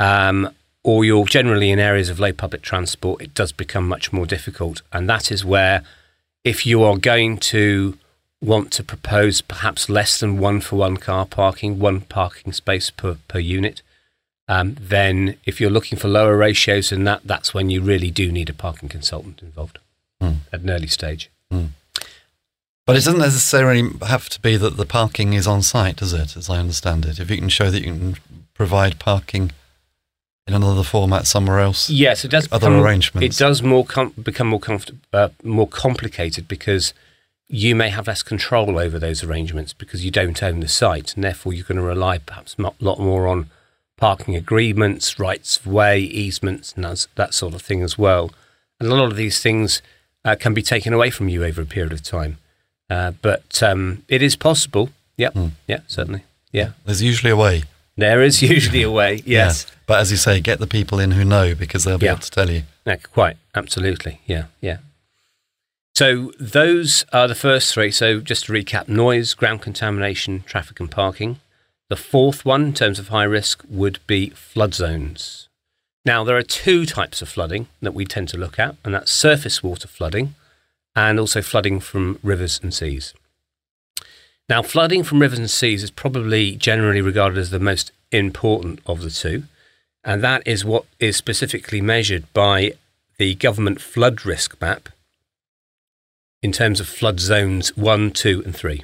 [0.01, 0.49] um,
[0.83, 4.81] or you're generally in areas of low public transport, it does become much more difficult.
[4.91, 5.83] And that is where,
[6.43, 7.97] if you are going to
[8.41, 13.17] want to propose perhaps less than one for one car parking, one parking space per,
[13.27, 13.83] per unit,
[14.47, 18.31] um, then if you're looking for lower ratios than that, that's when you really do
[18.31, 19.77] need a parking consultant involved
[20.19, 20.37] mm.
[20.51, 21.29] at an early stage.
[21.53, 21.69] Mm.
[22.87, 26.35] But it doesn't necessarily have to be that the parking is on site, does it?
[26.35, 28.15] As I understand it, if you can show that you can
[28.55, 29.51] provide parking
[30.55, 31.89] in another format somewhere else.
[31.89, 32.47] Yes, it does.
[32.51, 33.35] Other become, arrangements.
[33.35, 36.93] It does more com- become more comfort- uh, more complicated because
[37.47, 41.23] you may have less control over those arrangements because you don't own the site, and
[41.23, 43.49] therefore you're going to rely perhaps a lot more on
[43.97, 48.31] parking agreements, rights of way, easements, and that, that sort of thing as well.
[48.79, 49.81] And a lot of these things
[50.25, 52.37] uh, can be taken away from you over a period of time.
[52.89, 54.89] Uh, but um, it is possible.
[55.17, 55.33] Yep.
[55.33, 55.51] Mm.
[55.67, 56.23] Yeah, certainly.
[56.51, 56.71] Yeah.
[56.85, 57.63] There's usually a way.
[57.97, 59.65] There is usually a way, yes.
[59.67, 59.75] Yeah.
[59.85, 62.13] But as you say, get the people in who know because they'll be yeah.
[62.13, 62.63] able to tell you.
[62.85, 63.37] Yeah, quite.
[63.53, 64.21] Absolutely.
[64.25, 64.77] Yeah, yeah.
[65.93, 67.91] So those are the first three.
[67.91, 71.39] So just to recap noise, ground contamination, traffic, and parking.
[71.89, 75.49] The fourth one, in terms of high risk, would be flood zones.
[76.05, 79.11] Now, there are two types of flooding that we tend to look at, and that's
[79.11, 80.33] surface water flooding
[80.95, 83.13] and also flooding from rivers and seas.
[84.49, 89.01] Now, flooding from rivers and seas is probably generally regarded as the most important of
[89.01, 89.43] the two,
[90.03, 92.73] and that is what is specifically measured by
[93.17, 94.89] the government flood risk map
[96.41, 98.83] in terms of flood zones one, two, and three.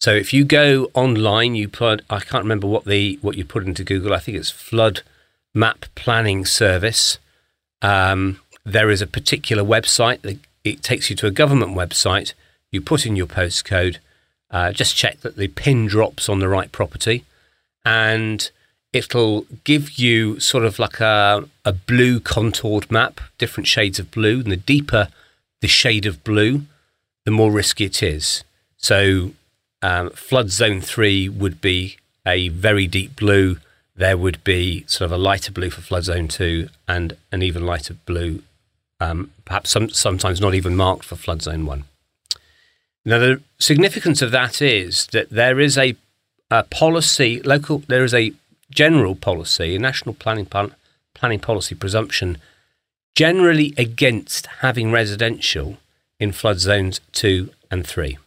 [0.00, 3.66] So if you go online, you put I can't remember what the what you put
[3.66, 4.14] into Google.
[4.14, 5.02] I think it's flood
[5.54, 7.18] map planning service.
[7.82, 12.32] Um, there is a particular website that it takes you to a government website.
[12.72, 13.98] You put in your postcode,
[14.50, 17.24] uh, just check that the pin drops on the right property,
[17.84, 18.50] and
[18.92, 24.40] it'll give you sort of like a, a blue contoured map, different shades of blue.
[24.40, 25.08] And the deeper
[25.60, 26.62] the shade of blue,
[27.24, 28.44] the more risky it is.
[28.76, 29.32] So,
[29.82, 33.58] um, flood zone three would be a very deep blue
[34.00, 37.66] there would be sort of a lighter blue for flood zone two and an even
[37.66, 38.42] lighter blue,
[38.98, 41.84] um, perhaps some, sometimes not even marked for flood zone one.
[43.04, 45.96] Now, the significance of that is that there is a,
[46.50, 48.32] a policy, local, there is a
[48.70, 50.46] general policy, a national planning,
[51.14, 52.38] planning policy presumption
[53.14, 55.78] generally against having residential
[56.18, 58.18] in flood zones two and three.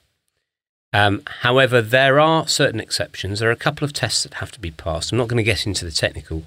[0.92, 3.40] Um, however, there are certain exceptions.
[3.40, 5.12] There are a couple of tests that have to be passed.
[5.12, 6.44] I'm not going to get into the technical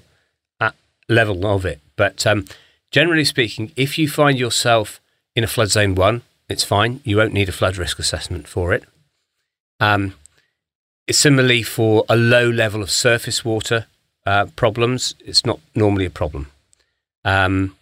[0.61, 0.71] uh,
[1.09, 2.45] level of it, but um,
[2.91, 5.01] generally speaking, if you find yourself
[5.35, 7.01] in a flood zone one, it's fine.
[7.03, 8.83] You won't need a flood risk assessment for it.
[9.79, 10.15] Um,
[11.09, 13.85] similarly, for a low level of surface water
[14.25, 16.51] uh, problems, it's not normally a problem.
[17.23, 17.75] Um,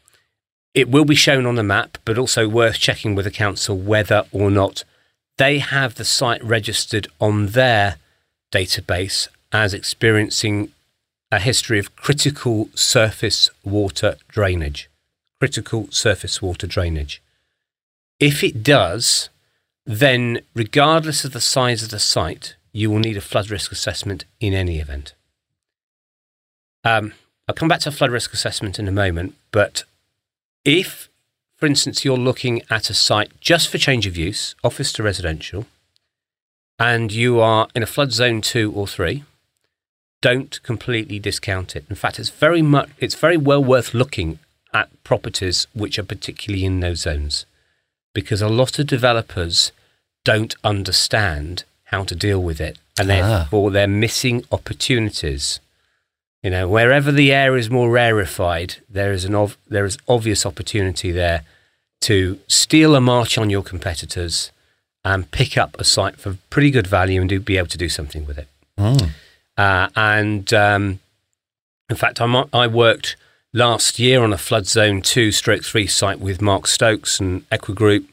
[0.74, 4.26] it will be shown on the map, but also worth checking with the council whether
[4.32, 4.84] or not
[5.38, 7.98] they have the site registered on their
[8.52, 10.72] database as experiencing
[11.32, 14.90] a history of critical surface water drainage.
[15.40, 17.22] Critical surface water drainage.
[18.20, 19.30] If it does,
[19.86, 24.26] then regardless of the size of the site, you will need a flood risk assessment
[24.40, 25.14] in any event.
[26.84, 27.14] Um,
[27.48, 29.84] I'll come back to flood risk assessment in a moment, but
[30.64, 31.10] if
[31.56, 35.66] for instance, you're looking at a site just for change of use, office to residential,
[36.78, 39.24] and you are in a flood zone two or three,
[40.22, 41.86] don't completely discount it.
[41.90, 44.40] In fact, it's very much it's very well worth looking
[44.74, 47.46] at properties which are particularly in those zones,
[48.16, 49.72] because a lot of developers
[50.24, 53.14] don't understand how to deal with it, and ah.
[53.14, 55.60] therefore they're missing opportunities
[56.46, 60.46] you know, wherever the air is more rarefied, there is an ov- there is obvious
[60.46, 61.42] opportunity there
[62.02, 64.52] to steal a march on your competitors
[65.04, 67.90] and pick up a site for pretty good value and do be able to do
[67.90, 68.48] something with it.
[68.78, 69.10] Mm.
[69.58, 71.00] Uh, and um,
[71.90, 73.16] in fact, I'm, i worked
[73.56, 78.06] last year on a flood zone two stroke three site with Mark Stokes and Equigroup,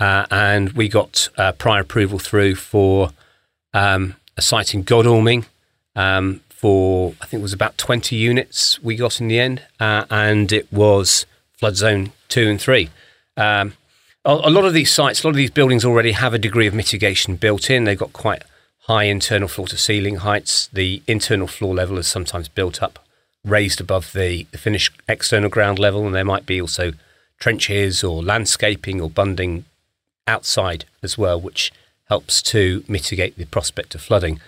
[0.00, 3.10] uh, and we got uh, prior approval through for
[3.74, 5.44] um, a site in Godalming.
[5.94, 10.06] Um, for I think it was about 20 units we got in the end, uh,
[10.10, 12.88] and it was flood zone two and three.
[13.36, 13.74] Um,
[14.24, 16.66] a, a, lot of these sites, a lot of these buildings already have a degree
[16.66, 17.84] of mitigation built in.
[17.84, 18.42] They've got quite
[18.86, 20.68] high internal floor to ceiling heights.
[20.72, 22.98] The internal floor level is sometimes built up,
[23.48, 26.92] raised above the, finished external ground level, and there might be also
[27.38, 29.64] trenches or landscaping or bunding
[30.26, 31.72] outside as well, which
[32.08, 34.40] helps to mitigate the prospect of flooding.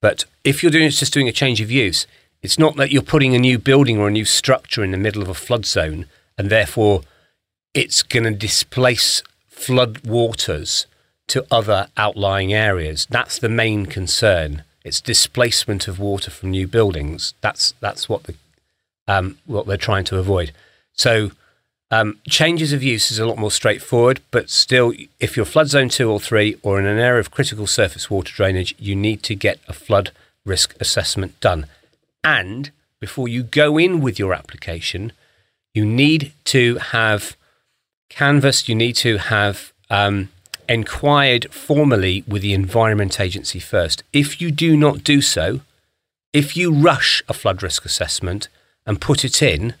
[0.00, 2.06] But if you're doing just doing a change of use,
[2.42, 5.22] it's not that you're putting a new building or a new structure in the middle
[5.22, 6.06] of a flood zone
[6.38, 7.02] and therefore
[7.74, 10.86] it's going to displace flood waters
[11.28, 13.06] to other outlying areas.
[13.10, 14.62] That's the main concern.
[14.84, 17.34] It's displacement of water from new buildings.
[17.40, 18.34] That's that's what the
[19.08, 20.52] um, what they're trying to avoid.
[20.92, 21.30] So
[21.90, 25.88] um, changes of use is a lot more straightforward, but still, if you're flood zone
[25.88, 29.34] two or three or in an area of critical surface water drainage, you need to
[29.34, 30.10] get a flood
[30.44, 31.66] risk assessment done.
[32.24, 35.12] And before you go in with your application,
[35.74, 37.36] you need to have
[38.08, 40.30] canvassed, you need to have um,
[40.68, 44.02] inquired formally with the Environment Agency first.
[44.12, 45.60] If you do not do so,
[46.32, 48.48] if you rush a flood risk assessment
[48.86, 49.74] and put it in,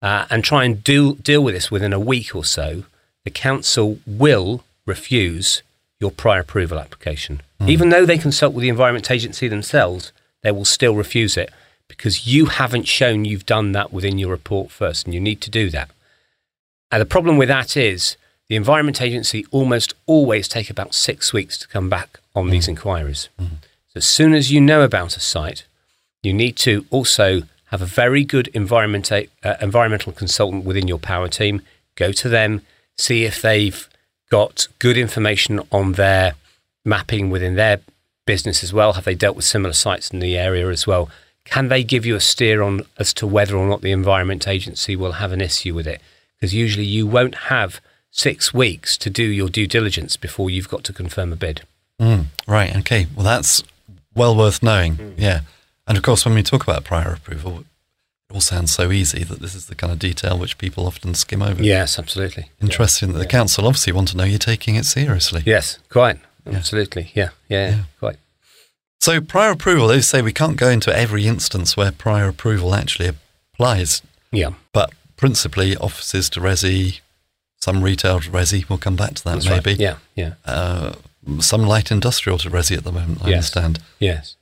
[0.00, 2.84] uh, and try and deal, deal with this within a week or so,
[3.24, 5.62] the council will refuse
[6.00, 7.42] your prior approval application.
[7.60, 7.68] Mm.
[7.68, 11.50] Even though they consult with the Environment Agency themselves, they will still refuse it
[11.88, 15.50] because you haven't shown you've done that within your report first, and you need to
[15.50, 15.90] do that.
[16.92, 18.16] And the problem with that is
[18.48, 23.28] the Environment Agency almost always take about six weeks to come back on these inquiries.
[23.88, 25.64] So as soon as you know about a site,
[26.22, 29.22] you need to also have a very good environment, uh,
[29.60, 31.62] environmental consultant within your power team.
[31.96, 32.62] Go to them,
[32.96, 33.88] see if they've
[34.30, 36.34] got good information on their
[36.84, 37.80] mapping within their
[38.26, 38.94] business as well.
[38.94, 41.08] Have they dealt with similar sites in the area as well?
[41.44, 44.96] Can they give you a steer on as to whether or not the Environment Agency
[44.96, 46.00] will have an issue with it?
[46.36, 50.84] Because usually you won't have six weeks to do your due diligence before you've got
[50.84, 51.62] to confirm a bid.
[52.00, 52.76] Mm, right.
[52.76, 53.06] Okay.
[53.14, 53.62] Well, that's
[54.14, 55.14] well worth knowing.
[55.16, 55.40] Yeah.
[55.88, 59.40] And of course, when we talk about prior approval, it all sounds so easy that
[59.40, 61.62] this is the kind of detail which people often skim over.
[61.62, 62.50] Yes, absolutely.
[62.60, 65.42] Interesting that the council obviously want to know you're taking it seriously.
[65.46, 66.18] Yes, quite.
[66.46, 67.10] Absolutely.
[67.14, 67.78] Yeah, yeah, Yeah.
[67.98, 68.16] quite.
[69.00, 73.08] So prior approval, they say we can't go into every instance where prior approval actually
[73.54, 77.00] applies, Yeah, but principally offices to resi,
[77.60, 78.68] some retail to resi.
[78.68, 79.64] We'll come back to that that's right.
[79.64, 79.82] maybe.
[79.82, 80.94] Yeah, yeah, Uh,
[81.40, 83.20] some light industrial to resi at the moment.
[83.22, 83.36] I Yes.
[83.36, 83.78] understand.
[83.98, 84.34] yes.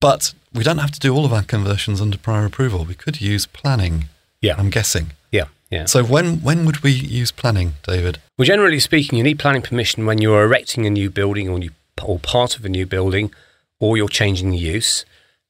[0.00, 2.84] But we don't have to do all of our conversions under prior approval.
[2.84, 4.04] We could use planning.
[4.40, 4.54] Yeah.
[4.56, 5.12] I'm guessing.
[5.32, 5.86] Yeah, yeah.
[5.86, 8.18] So when when would we use planning, David?
[8.36, 11.70] Well, generally speaking, you need planning permission when you're erecting a new building or, you,
[12.02, 13.32] or part of a new building
[13.80, 15.04] or you're changing the use.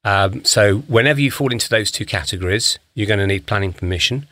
[0.05, 4.27] Um, so, whenever you fall into those two categories, you're going to need planning permission.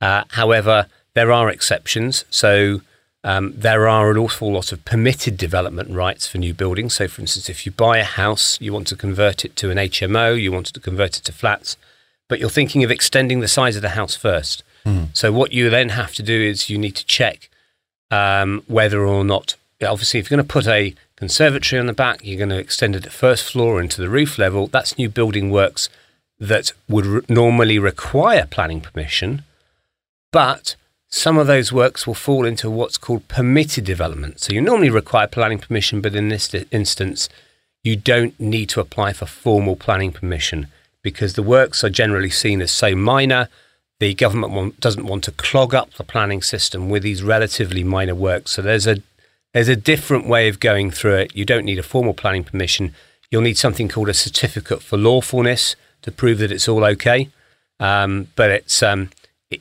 [0.00, 2.24] Uh, however, there are exceptions.
[2.28, 2.82] So,
[3.24, 6.94] um, there are an awful lot of permitted development rights for new buildings.
[6.94, 9.78] So, for instance, if you buy a house, you want to convert it to an
[9.78, 11.76] HMO, you want to convert it to flats,
[12.28, 14.64] but you're thinking of extending the size of the house first.
[15.12, 17.48] So, what you then have to do is you need to check
[18.10, 22.24] um, whether or not, obviously, if you're going to put a conservatory on the back,
[22.24, 24.66] you're going to extend it at first floor into the roof level.
[24.66, 25.88] That's new building works
[26.40, 29.44] that would re- normally require planning permission,
[30.32, 30.74] but
[31.14, 34.40] some of those works will fall into what's called permitted development.
[34.40, 37.28] So you normally require planning permission, but in this instance,
[37.84, 40.68] you don't need to apply for formal planning permission
[41.02, 43.50] because the works are generally seen as so minor.
[44.00, 48.52] The government doesn't want to clog up the planning system with these relatively minor works.
[48.52, 48.96] So there's a
[49.52, 51.36] there's a different way of going through it.
[51.36, 52.94] You don't need a formal planning permission.
[53.30, 57.28] You'll need something called a certificate for lawfulness to prove that it's all okay.
[57.78, 59.10] Um, but it's um,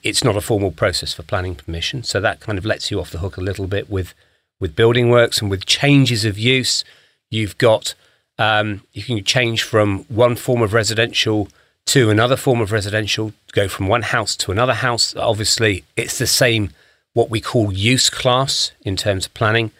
[0.04, 2.04] it's not a formal process for planning permission.
[2.04, 4.13] So that kind of lets you off the hook a little bit with
[4.60, 6.84] with building works and with changes of use.
[7.30, 7.95] You've got
[8.38, 11.47] um, you can change from one form of residential
[11.88, 15.15] to another form of residential, go from one house to another house.
[15.15, 16.69] Obviously, it's the same
[17.13, 19.71] what we call use class in terms of planning,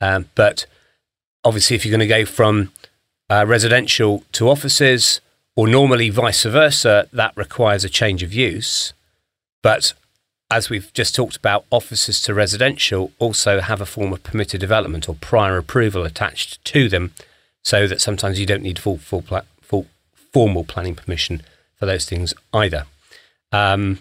[0.00, 0.66] um, but
[1.44, 2.72] obviously, if you're going to go from
[3.28, 5.20] uh, residential to offices,
[5.56, 8.92] or normally vice versa, that requires a change of use.
[9.62, 9.92] But
[10.50, 15.08] as we've just talked about, offices to residential also have a form of permitted development
[15.08, 17.12] or prior approval attached to them,
[17.62, 19.86] so that sometimes you don't need full, full, pla- full
[20.32, 21.42] formal planning permission
[21.76, 22.86] for those things either.
[23.52, 24.00] Um,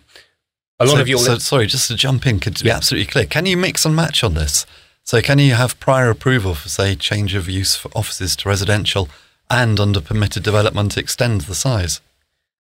[0.80, 3.12] a lot so, of your so, sorry, just to jump in, could to be absolutely
[3.12, 4.66] clear, can you mix and match on this?
[5.04, 9.10] So can you have prior approval for, say, change of use for offices to residential
[9.50, 12.00] and under permitted development extend the size?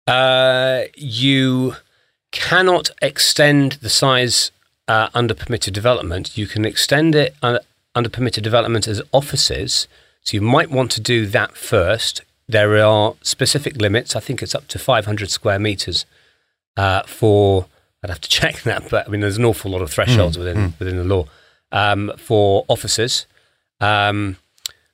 [0.08, 1.76] Uh, you
[2.32, 4.52] cannot extend the size
[4.88, 6.38] uh, under permitted development.
[6.38, 7.60] You can extend it uh,
[7.96, 9.88] under permitted development as offices.
[10.22, 12.22] So you might want to do that first.
[12.48, 14.16] There are specific limits.
[14.16, 16.06] I think it's up to 500 square meters
[16.76, 17.68] uh, for.
[18.04, 20.74] I'd have to check that, but I mean, there's an awful lot of thresholds within
[20.80, 21.26] within the law
[21.72, 23.26] um, for offices.
[23.80, 24.38] Um,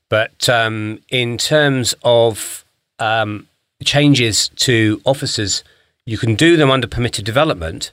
[0.10, 2.64] but um, in terms of
[3.00, 3.48] um,
[3.84, 5.64] changes to offices,
[6.06, 7.92] you can do them under permitted development,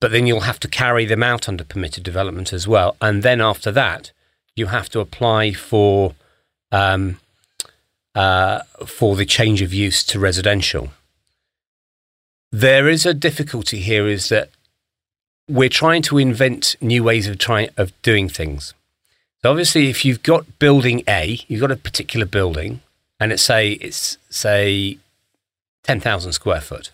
[0.00, 2.96] but then you'll have to carry them out under permitted development as well.
[3.00, 4.12] And then after that,
[4.54, 6.14] you have to apply for
[6.72, 7.18] um,
[8.14, 10.90] uh, for the change of use to residential.
[12.50, 14.50] There is a difficulty here: is that
[15.48, 18.74] we're trying to invent new ways of trying of doing things.
[19.42, 22.80] So obviously, if you've got building A, you've got a particular building,
[23.20, 24.98] and it's say it's say
[25.82, 26.90] ten thousand square foot.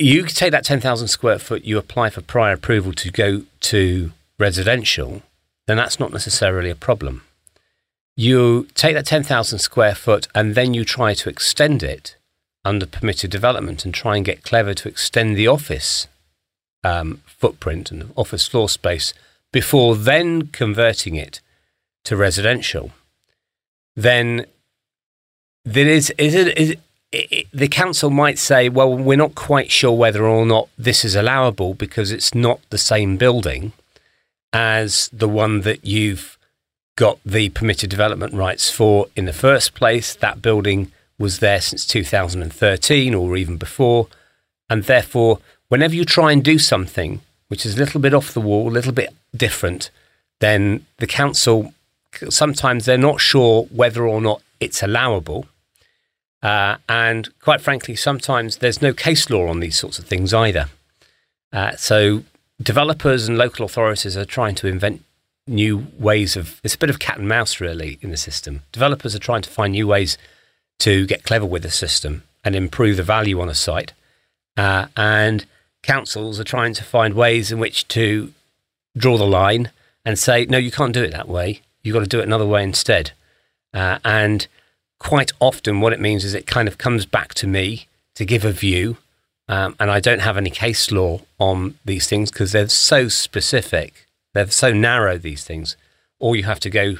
[0.00, 4.12] You take that ten thousand square foot, you apply for prior approval to go to
[4.38, 5.22] residential,
[5.66, 7.22] then that's not necessarily a problem.
[8.16, 12.16] You take that ten thousand square foot, and then you try to extend it
[12.64, 16.06] under permitted development, and try and get clever to extend the office
[16.82, 19.12] um, footprint and office floor space
[19.52, 21.42] before then converting it
[22.04, 22.90] to residential,
[23.96, 24.46] then
[25.64, 26.76] there is, is it, is
[27.12, 31.14] it, the council might say, well, we're not quite sure whether or not this is
[31.14, 33.72] allowable because it's not the same building.
[34.52, 36.36] as the one that you've
[36.96, 40.14] got the permitted development rights for in the first place.
[40.14, 44.08] That building was there since 2013 or even before.
[44.68, 45.38] And therefore,
[45.68, 48.70] whenever you try and do something which is a little bit off the wall, a
[48.70, 49.90] little bit different,
[50.40, 51.72] then the council
[52.28, 55.46] sometimes they're not sure whether or not it's allowable.
[56.42, 60.68] Uh, and quite frankly, sometimes there's no case law on these sorts of things either.
[61.52, 62.22] Uh, so
[62.62, 65.02] developers and local authorities are trying to invent
[65.46, 68.62] new ways of it's a bit of cat and mouse really in the system.
[68.72, 70.16] Developers are trying to find new ways
[70.78, 73.92] to get clever with the system and improve the value on a site.
[74.56, 75.44] Uh, and
[75.82, 78.32] councils are trying to find ways in which to
[78.96, 79.70] draw the line
[80.04, 81.60] and say, no, you can't do it that way.
[81.82, 83.12] You've got to do it another way instead.
[83.72, 84.46] Uh, and
[85.00, 88.44] quite often, what it means is it kind of comes back to me to give
[88.44, 88.98] a view.
[89.48, 94.06] Um, and I don't have any case law on these things because they're so specific.
[94.32, 95.76] They're so narrow, these things.
[96.20, 96.94] Or you have to go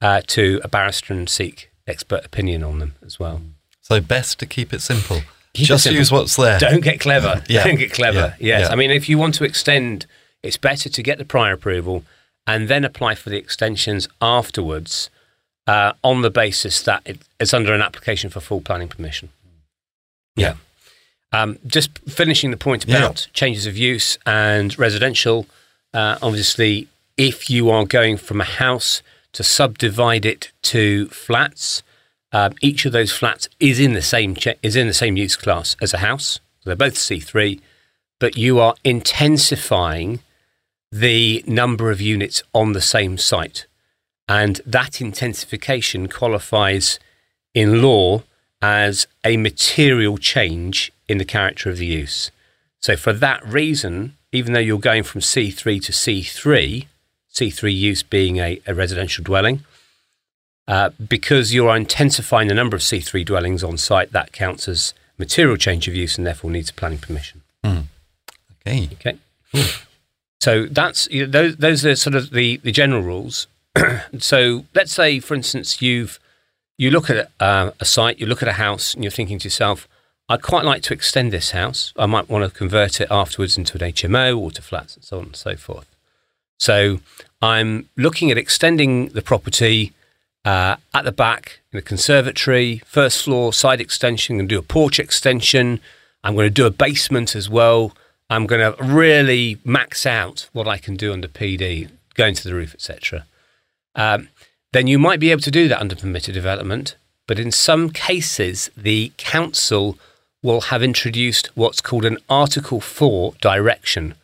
[0.00, 3.40] uh, to a barrister and seek expert opinion on them as well.
[3.80, 5.20] So, best to keep it simple.
[5.52, 5.98] Keep Just it simple.
[5.98, 6.58] use what's there.
[6.58, 7.44] Don't get clever.
[7.48, 7.64] Yeah.
[7.64, 8.34] Don't get clever.
[8.40, 8.58] Yeah.
[8.58, 8.60] Yes.
[8.62, 8.72] Yeah.
[8.72, 10.06] I mean, if you want to extend,
[10.42, 12.04] it's better to get the prior approval
[12.46, 15.10] and then apply for the extensions afterwards
[15.66, 19.28] uh, on the basis that it, it's under an application for full planning permission.
[20.36, 20.54] Yeah.
[21.32, 22.98] Um, just finishing the point Yeah.
[22.98, 25.46] about changes of use and residential.
[25.94, 29.02] Uh, obviously, if you are going from a house
[29.32, 31.82] to subdivide it to flats,
[32.32, 35.36] um, each of those flats is in the same cha- is in the same use
[35.36, 36.38] class as a house.
[36.64, 37.60] They're both C three,
[38.18, 40.20] but you are intensifying
[40.90, 43.66] the number of units on the same site,
[44.28, 46.98] and that intensification qualifies
[47.54, 48.22] in law
[48.60, 52.30] as a material change in the character of the use.
[52.80, 56.86] So, for that reason, even though you're going from C3 to C3,
[57.32, 59.64] C3 use being a, a residential dwelling,
[60.68, 65.56] uh, because you're intensifying the number of C3 dwellings on site, that counts as material
[65.56, 67.42] change of use and therefore needs planning permission.
[68.66, 68.88] Okay.
[68.92, 69.18] Okay.
[70.40, 71.56] So that's you know, those.
[71.56, 73.46] Those are sort of the, the general rules.
[74.18, 76.18] so let's say, for instance, you've
[76.78, 79.44] you look at uh, a site, you look at a house, and you're thinking to
[79.44, 79.88] yourself,
[80.28, 81.92] "I'd quite like to extend this house.
[81.96, 85.18] I might want to convert it afterwards into an HMO or to flats, and so
[85.18, 85.86] on and so forth."
[86.58, 87.00] So
[87.40, 89.92] I'm looking at extending the property
[90.44, 94.34] uh, at the back in the conservatory, first floor, side extension.
[94.34, 95.80] I'm going to do a porch extension.
[96.24, 97.92] I'm going to do a basement as well.
[98.30, 102.54] I'm going to really max out what I can do under PD, going to the
[102.54, 103.26] roof, etc.
[103.94, 104.28] Um,
[104.72, 106.96] then you might be able to do that under permitted development.
[107.26, 109.98] But in some cases, the council
[110.42, 114.14] will have introduced what's called an Article 4 direction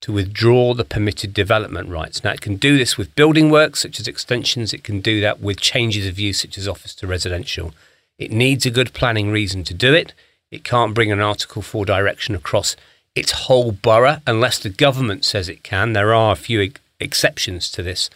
[0.00, 2.22] to withdraw the permitted development rights.
[2.22, 4.72] Now, it can do this with building works, such as extensions.
[4.72, 7.72] It can do that with changes of use, such as office to residential.
[8.18, 10.12] It needs a good planning reason to do it.
[10.50, 12.76] It can't bring an Article 4 direction across
[13.14, 15.92] its whole borough unless the government says it can.
[15.92, 18.08] There are a few exceptions to this,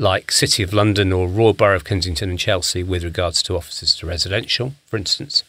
[0.00, 3.94] like City of London or Royal Borough of Kensington and Chelsea with regards to offices
[3.96, 5.44] to residential, for instance.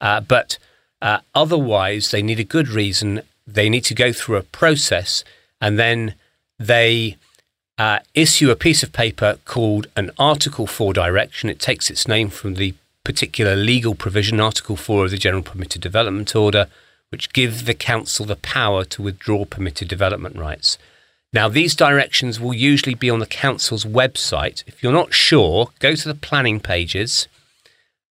[0.00, 0.56] Uh, but
[1.02, 3.22] uh, otherwise, they need a good reason.
[3.44, 5.24] They need to go through a process
[5.60, 6.14] and then
[6.60, 7.16] they
[7.76, 11.50] uh, issue a piece of paper called an Article 4 direction.
[11.50, 15.82] It takes its name from the particular legal provision, Article 4 of the General Permitted
[15.82, 16.68] Development Order,
[17.08, 20.78] which gives the council the power to withdraw permitted development rights.
[21.32, 24.64] Now, these directions will usually be on the council's website.
[24.66, 27.26] If you're not sure, go to the planning pages.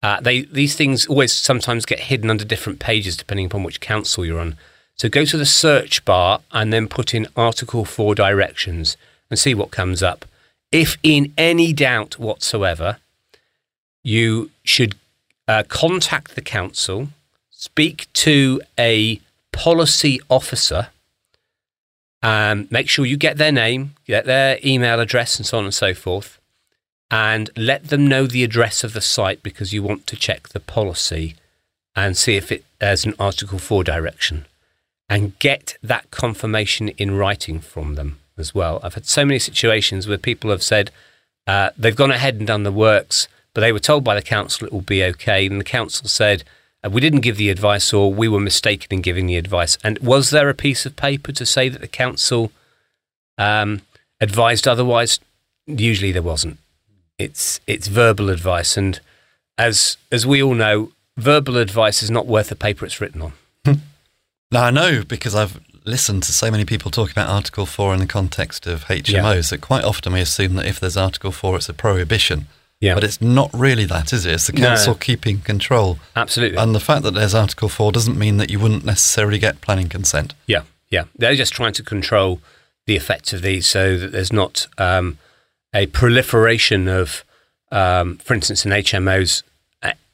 [0.02, 4.26] Uh, they these things always sometimes get hidden under different pages depending upon which council
[4.26, 4.58] you're on.
[4.96, 8.98] So go to the search bar and then put in Article 4 directions
[9.30, 10.26] and see what comes up.
[10.72, 12.98] If in any doubt whatsoever,
[14.04, 14.96] you should
[15.48, 17.10] uh, contact the council,
[17.52, 19.20] speak to a
[19.52, 20.88] policy officer,
[22.24, 25.74] um, make sure you get their name, get their email address, and so on and
[25.74, 26.40] so forth,
[27.10, 30.60] and let them know the address of the site because you want to check the
[30.60, 31.36] policy
[31.96, 34.46] and see if it has an Article 4 direction.
[35.10, 38.80] And get that confirmation in writing from them as well.
[38.82, 40.90] I've had so many situations where people have said
[41.48, 44.66] uh, they've gone ahead and done the works, but they were told by the council
[44.68, 46.44] it will be okay, and the council said,
[46.90, 49.78] we didn't give the advice or we were mistaken in giving the advice.
[49.84, 52.52] And was there a piece of paper to say that the council
[53.38, 53.82] um,
[54.20, 55.20] advised otherwise?
[55.68, 56.58] Usually there wasn't.
[57.20, 59.00] It's it's verbal advice, and
[59.56, 63.34] as as we all know, verbal advice is not worth the paper it's written on.
[64.52, 68.00] Now I know because I've listened to so many people talk about Article 4 in
[68.00, 71.70] the context of HMOs that quite often we assume that if there's Article 4, it's
[71.70, 72.48] a prohibition.
[72.82, 72.96] Yeah.
[72.96, 74.34] But it's not really that, is it?
[74.34, 74.68] It's the No.
[74.70, 76.00] council keeping control.
[76.16, 76.58] Absolutely.
[76.58, 79.88] And the fact that there's Article 4 doesn't mean that you wouldn't necessarily get planning
[79.88, 80.34] consent.
[80.48, 81.04] Yeah, yeah.
[81.16, 82.42] They're just trying to control
[82.88, 85.20] the effects of these so that there's not um,
[85.76, 87.24] a proliferation of,
[87.72, 89.44] um, for instance, in HMOs,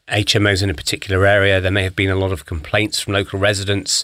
[0.10, 1.60] HMOs in a particular area.
[1.62, 4.04] There may have been a lot of complaints from local residents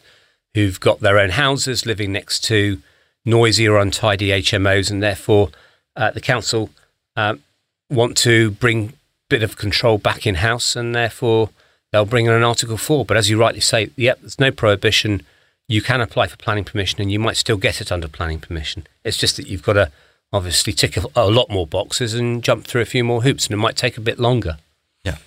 [0.53, 2.81] who've got their own houses living next to
[3.25, 5.49] noisy or untidy HMOs, and therefore
[5.95, 6.69] uh, the council
[7.15, 7.41] um,
[7.89, 8.93] want to bring a
[9.29, 11.49] bit of control back in house, and therefore
[11.91, 13.05] they'll bring in an Article 4.
[13.05, 15.21] But as you rightly say, yep, there's no prohibition.
[15.67, 18.85] You can apply for planning permission and you might still get it under planning permission.
[19.03, 19.91] It's just that you've got to
[20.33, 23.53] obviously tick a, a lot more boxes and jump through a few more hoops, and
[23.53, 24.57] it might take a bit longer.
[25.03, 25.17] Yeah.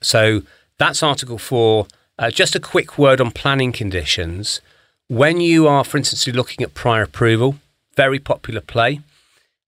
[0.00, 0.42] So
[0.78, 1.86] that's Article 4.
[2.18, 4.60] Uh, just a quick word on planning conditions.
[5.08, 7.56] When you are, for instance, looking at prior approval,
[7.96, 9.00] very popular play,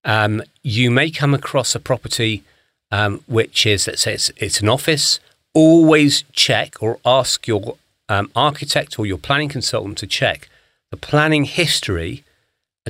[0.05, 2.43] um, you may come across a property
[2.91, 5.21] um, which is, let's say, it's, it's an office.
[5.53, 7.77] Always check or ask your
[8.09, 10.49] um, architect or your planning consultant to check
[10.91, 12.25] the planning history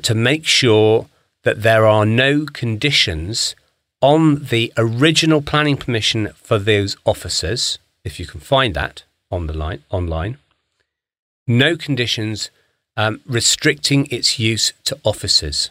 [0.02, 1.08] to make sure
[1.44, 3.56] that there are no conditions
[4.02, 9.54] on the original planning permission for those offices, if you can find that on the
[9.54, 10.40] line online.
[11.46, 12.50] No conditions
[12.96, 15.70] um, restricting its use to offices.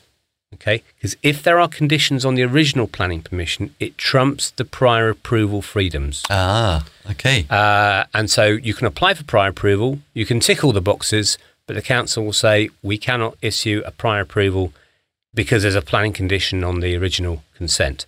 [0.57, 5.11] Okay, because if there are conditions on the original planning permission, it trumps the prior
[5.11, 6.23] approval freedoms.
[6.31, 7.47] Ah, okay.
[7.51, 11.37] Uh, and so you can apply for prior approval, you can tick all the boxes,
[11.67, 14.73] but the council will say we cannot issue a prior approval
[15.35, 18.07] because there's a planning condition on the original consent.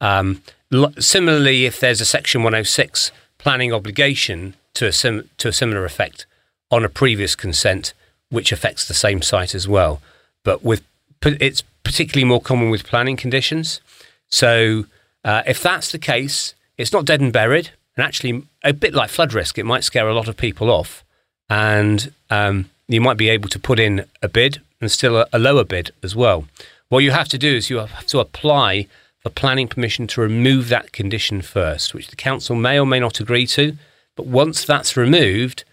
[0.00, 5.52] Um, l- similarly, if there's a Section 106 planning obligation to a, sim- to a
[5.52, 6.26] similar effect
[6.70, 7.94] on a previous consent,
[8.28, 10.02] which affects the same site as well,
[10.44, 10.82] but with
[11.22, 13.80] it's particularly more common with planning conditions.
[14.28, 14.86] So
[15.24, 19.08] uh, if that's the case, it's not dead and buried, and actually a bit like
[19.08, 21.04] flood risk, it might scare a lot of people off,
[21.48, 25.38] and um, you might be able to put in a bid and still a, a
[25.38, 26.44] lower bid as well.
[26.88, 28.88] What you have to do is you have to apply
[29.20, 33.20] for planning permission to remove that condition first, which the council may or may not
[33.20, 33.76] agree to.
[34.16, 35.64] But once that's removed,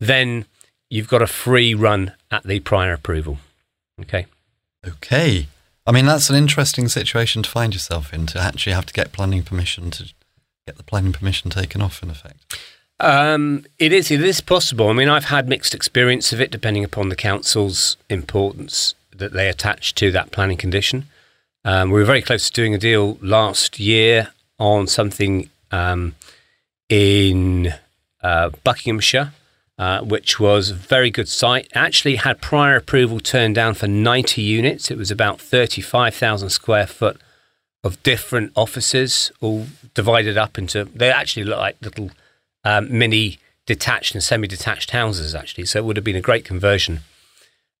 [0.00, 0.46] then
[0.88, 3.38] you've got a free run at the prior approval.
[4.00, 4.26] Okay.
[4.86, 5.46] Okay.
[5.88, 9.10] I mean, that's an interesting situation to find yourself in to actually have to get
[9.10, 10.12] planning permission to
[10.66, 12.58] get the planning permission taken off, in effect.
[13.00, 14.10] Um, it is.
[14.10, 14.90] It is possible.
[14.90, 19.48] I mean, I've had mixed experience of it, depending upon the council's importance that they
[19.48, 21.06] attach to that planning condition.
[21.64, 24.28] Um, we were very close to doing a deal last year
[24.58, 26.16] on something um,
[26.90, 27.72] in
[28.22, 29.32] uh, Buckinghamshire,
[29.78, 31.68] uh, which was a very good site.
[31.74, 34.90] Actually, had prior approval turned down for 90 units.
[34.90, 37.18] It was about 35,000 square foot
[37.84, 40.84] of different offices, all divided up into.
[40.84, 42.10] They actually look like little
[42.64, 45.66] um, mini detached and semi-detached houses, actually.
[45.66, 47.00] So it would have been a great conversion.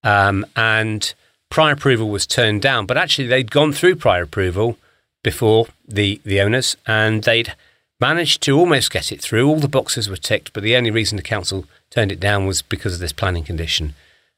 [0.04, 1.12] Um, and
[1.50, 4.78] prior approval was turned down, but actually they'd gone through prior approval
[5.24, 7.54] before the the owners, and they'd
[8.00, 9.48] managed to almost get it through.
[9.48, 12.62] All the boxes were ticked, but the only reason the council turned it down was
[12.62, 13.94] because of this planning condition.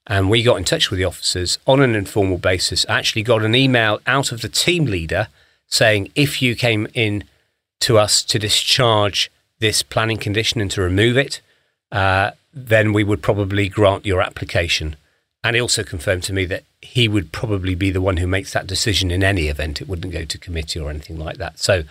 [0.07, 2.87] And we got in touch with the officers on an informal basis.
[2.89, 5.29] Actually, got an email out of the team leader
[5.67, 7.25] saying if you came in
[7.81, 9.31] to us to discharge
[9.61, 11.41] this planning condition and to remove it,
[11.93, 14.97] uh, then we would probably grant your application.
[15.45, 18.53] And he also confirmed to me that he would probably be the one who makes
[18.53, 19.81] that decision in any event.
[19.81, 21.59] It wouldn't go to committee or anything like that.
[21.59, 21.85] So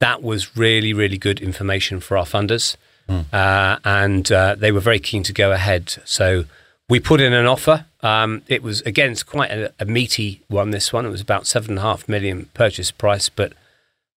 [0.00, 2.76] that was really, really good information for our funders.
[3.08, 5.96] Uh, and uh, they were very keen to go ahead.
[6.04, 6.44] So
[6.88, 7.86] we put in an offer.
[8.00, 11.06] Um, it was, again, it's quite a, a meaty one, this one.
[11.06, 13.52] It was about seven and a half million purchase price, but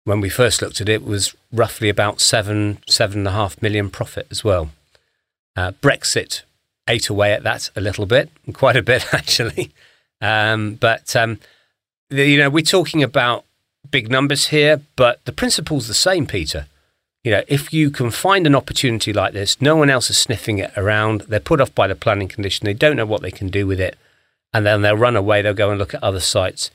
[0.04, 3.62] when we first looked at it, it was roughly about seven, seven and a half
[3.62, 4.72] million profit as well.
[5.56, 6.44] Uh, Brexit
[6.88, 9.72] ate away at that a little bit, quite a bit actually.
[10.22, 11.40] Um, but um,
[12.10, 13.46] the, you know, we're talking about
[13.90, 16.68] big numbers here, but the principle's the same, Peter.
[17.28, 20.60] You know, if you can find an opportunity like this, no one else is sniffing
[20.60, 21.26] it around.
[21.28, 22.64] They're put off by the planning condition.
[22.64, 23.98] They don't know what they can do with it,
[24.54, 25.42] and then they'll run away.
[25.42, 26.72] They'll go and look at other sites.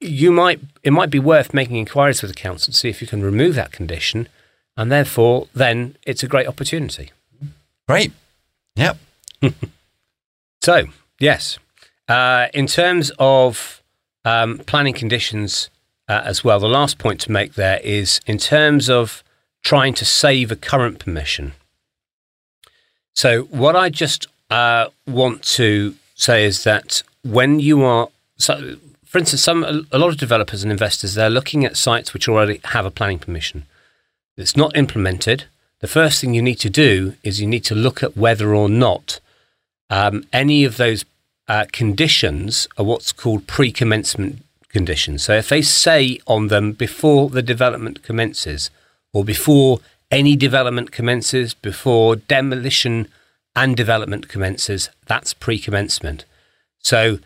[0.00, 3.06] You might it might be worth making inquiries with the council to see if you
[3.06, 4.26] can remove that condition,
[4.74, 7.12] and therefore, then it's a great opportunity.
[7.86, 8.12] Great.
[8.76, 8.96] Yep.
[10.62, 10.86] So,
[11.20, 11.58] yes,
[12.08, 13.82] uh, in terms of
[14.24, 15.68] um, planning conditions
[16.08, 19.22] uh, as well, the last point to make there is in terms of
[19.64, 21.52] trying to save a current permission.
[23.14, 29.18] So, what I just uh, want to say is that when you are, so, for
[29.18, 32.86] instance, some a lot of developers and investors they're looking at sites which already have
[32.86, 33.64] a planning permission.
[34.36, 35.44] It's not implemented.
[35.80, 38.68] The first thing you need to do is you need to look at whether or
[38.68, 39.20] not
[39.90, 41.04] um, any of those
[41.46, 45.22] uh, conditions are what's called pre-commencement conditions.
[45.22, 48.70] So if they say on them before the development commences,
[49.14, 53.08] or before any development commences, before demolition
[53.56, 56.26] and development commences, that's pre-commencement.
[56.80, 57.18] So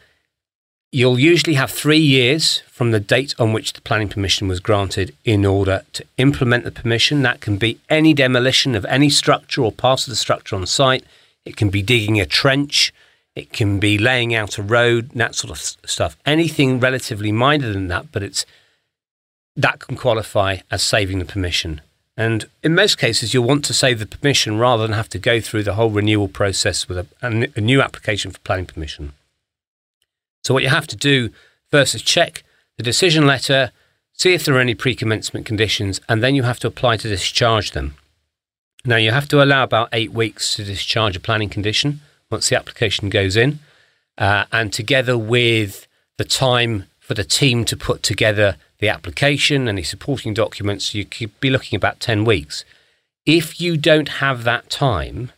[0.93, 5.15] you'll usually have three years from the date on which the planning permission was granted
[5.25, 7.23] in order to implement the permission.
[7.23, 11.05] That can be any demolition of any structure or part of the structure on site.
[11.45, 12.93] It can be digging a trench.
[13.35, 15.59] It can be laying out a road, that sort of
[15.89, 16.17] stuff.
[16.27, 18.45] Anything relatively minor than that, but it's
[19.59, 21.81] that can qualify as saving the permission.
[22.17, 25.41] And in most cases, you'll want to save the permission rather than have to go
[25.41, 29.13] through the whole renewal process with a, a, new application for planning permission.
[30.43, 31.31] So, what you have to do
[31.71, 32.45] first is check
[32.77, 33.73] the decision letter,
[34.13, 37.09] see if there are any pre commencement conditions, and then you have to apply to
[37.09, 37.97] discharge them.
[38.85, 42.01] Now, you have to allow about eight weeks to discharge a planning condition
[42.31, 43.59] once the application goes in,
[44.19, 49.79] uh, and together with the time for the team to put together the application and
[49.79, 52.65] the supporting documents, you could be looking about 10 weeks.
[53.27, 55.33] If you don't have that time,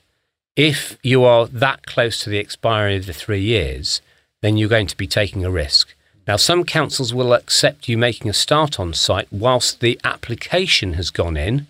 [0.57, 4.01] if you are that close to the expiry of the three years,
[4.43, 5.95] then you're going to be taking a risk.
[6.26, 11.11] Now, some councils will accept you making a start on site whilst the application has
[11.11, 11.66] gone in,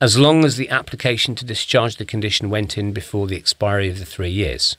[0.00, 3.98] as long as the application to discharge the condition went in before the expiry of
[3.98, 4.76] the three years.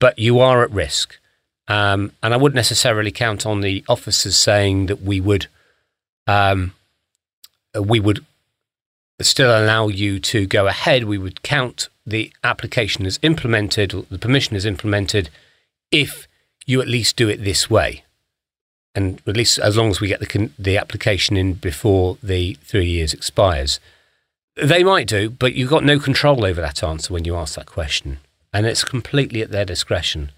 [0.00, 1.18] But you are at risk.
[1.66, 5.46] Um, and I wouldn't necessarily count on the officers saying that we would
[6.26, 6.74] um,
[7.78, 8.24] we would
[9.20, 11.04] still allow you to go ahead.
[11.04, 15.30] We would count the application as implemented, the permission is implemented,
[15.90, 16.28] if
[16.66, 18.04] you at least do it this way,
[18.94, 22.86] and at least as long as we get the the application in before the three
[22.86, 23.80] years expires.
[24.56, 27.66] They might do, but you've got no control over that answer when you ask that
[27.66, 28.18] question,
[28.52, 30.30] and it's completely at their discretion.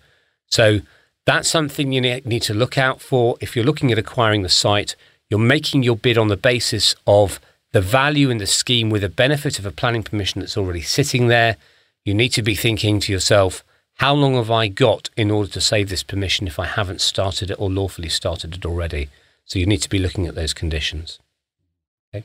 [0.46, 0.80] So
[1.26, 3.36] that's something you need to look out for.
[3.40, 4.94] If you're looking at acquiring the site,
[5.28, 7.40] you're making your bid on the basis of
[7.72, 11.26] the value in the scheme with the benefit of a planning permission that's already sitting
[11.26, 11.56] there.
[12.04, 13.64] You need to be thinking to yourself,
[13.94, 17.50] how long have I got in order to save this permission if I haven't started
[17.50, 19.08] it or lawfully started it already?
[19.44, 21.18] So you need to be looking at those conditions.
[22.14, 22.24] Okay.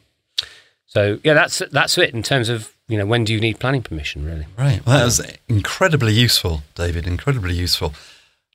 [0.85, 3.81] So yeah, that's that's it in terms of you know when do you need planning
[3.81, 4.47] permission really?
[4.57, 4.85] Right.
[4.85, 7.07] Well, that was incredibly useful, David.
[7.07, 7.93] Incredibly useful.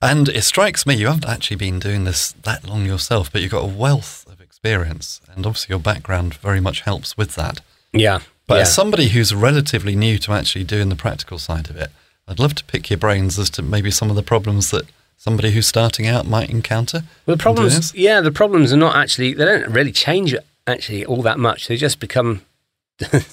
[0.03, 3.53] And it strikes me you haven't actually been doing this that long yourself, but you've
[3.53, 7.61] got a wealth of experience, and obviously your background very much helps with that.
[7.93, 8.21] Yeah.
[8.47, 8.61] But yeah.
[8.63, 11.91] as somebody who's relatively new to actually doing the practical side of it,
[12.29, 14.85] I'd love to pick your brains as to maybe some of the problems that
[15.17, 17.05] somebody who's starting out might encounter.
[17.25, 20.35] Well, the problems, yeah, the problems are not actually, they don't really change
[20.67, 21.69] actually all that much.
[21.69, 22.43] They just become
[22.99, 23.25] the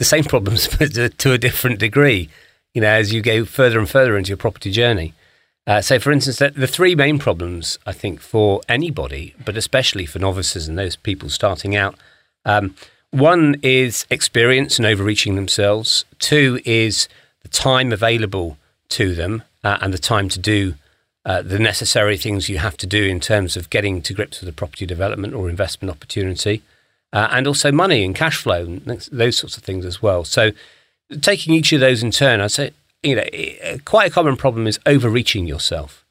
[0.00, 2.28] same problems, but to a different degree,
[2.74, 5.14] you know, as you go further and further into your property journey.
[5.70, 10.04] Uh, so, for instance, the, the three main problems, I think, for anybody, but especially
[10.04, 11.94] for novices and those people starting out
[12.44, 12.74] um,
[13.12, 17.08] one is experience and overreaching themselves, two is
[17.42, 18.58] the time available
[18.88, 20.74] to them uh, and the time to do
[21.24, 24.48] uh, the necessary things you have to do in terms of getting to grips with
[24.48, 26.62] a property development or investment opportunity,
[27.12, 30.24] uh, and also money and cash flow and those sorts of things as well.
[30.24, 30.50] So,
[31.20, 32.72] taking each of those in turn, I'd say
[33.02, 33.24] you know,
[33.84, 36.04] quite a common problem is overreaching yourself.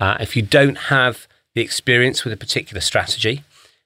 [0.00, 3.44] Uh, if you don't have the experience with a particular strategy,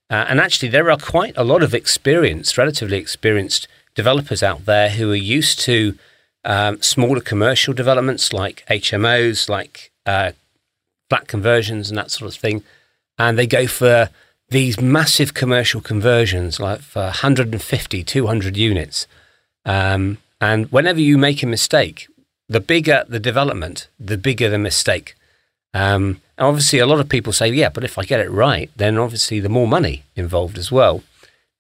[0.09, 4.91] uh, and actually, there are quite a lot of experienced, relatively experienced developers out there
[4.91, 5.99] who are used to
[6.45, 10.33] um, smaller commercial developments like HMOs, like uh,
[11.11, 12.63] flat conversions, and that sort of thing.
[13.19, 14.11] And they go for
[14.49, 19.09] these massive commercial conversions, like for 150, 200 units.
[19.65, 22.07] Um, and whenever you make a mistake,
[22.49, 25.15] the bigger the development, the bigger the mistake.
[25.75, 28.97] Um, obviously, a lot of people say, yeah, but if I get it right, then
[28.97, 31.03] obviously the more money involved as well.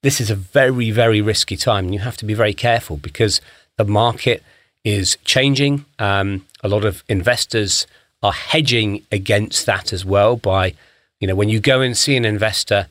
[0.02, 1.86] This is a very, very risky time.
[1.86, 3.40] And you have to be very careful because
[3.76, 4.42] the market
[4.84, 5.84] is changing.
[5.98, 7.86] Um, a lot of investors
[8.22, 10.74] are hedging against that as well by,
[11.20, 12.86] you know, when you go and see an investor,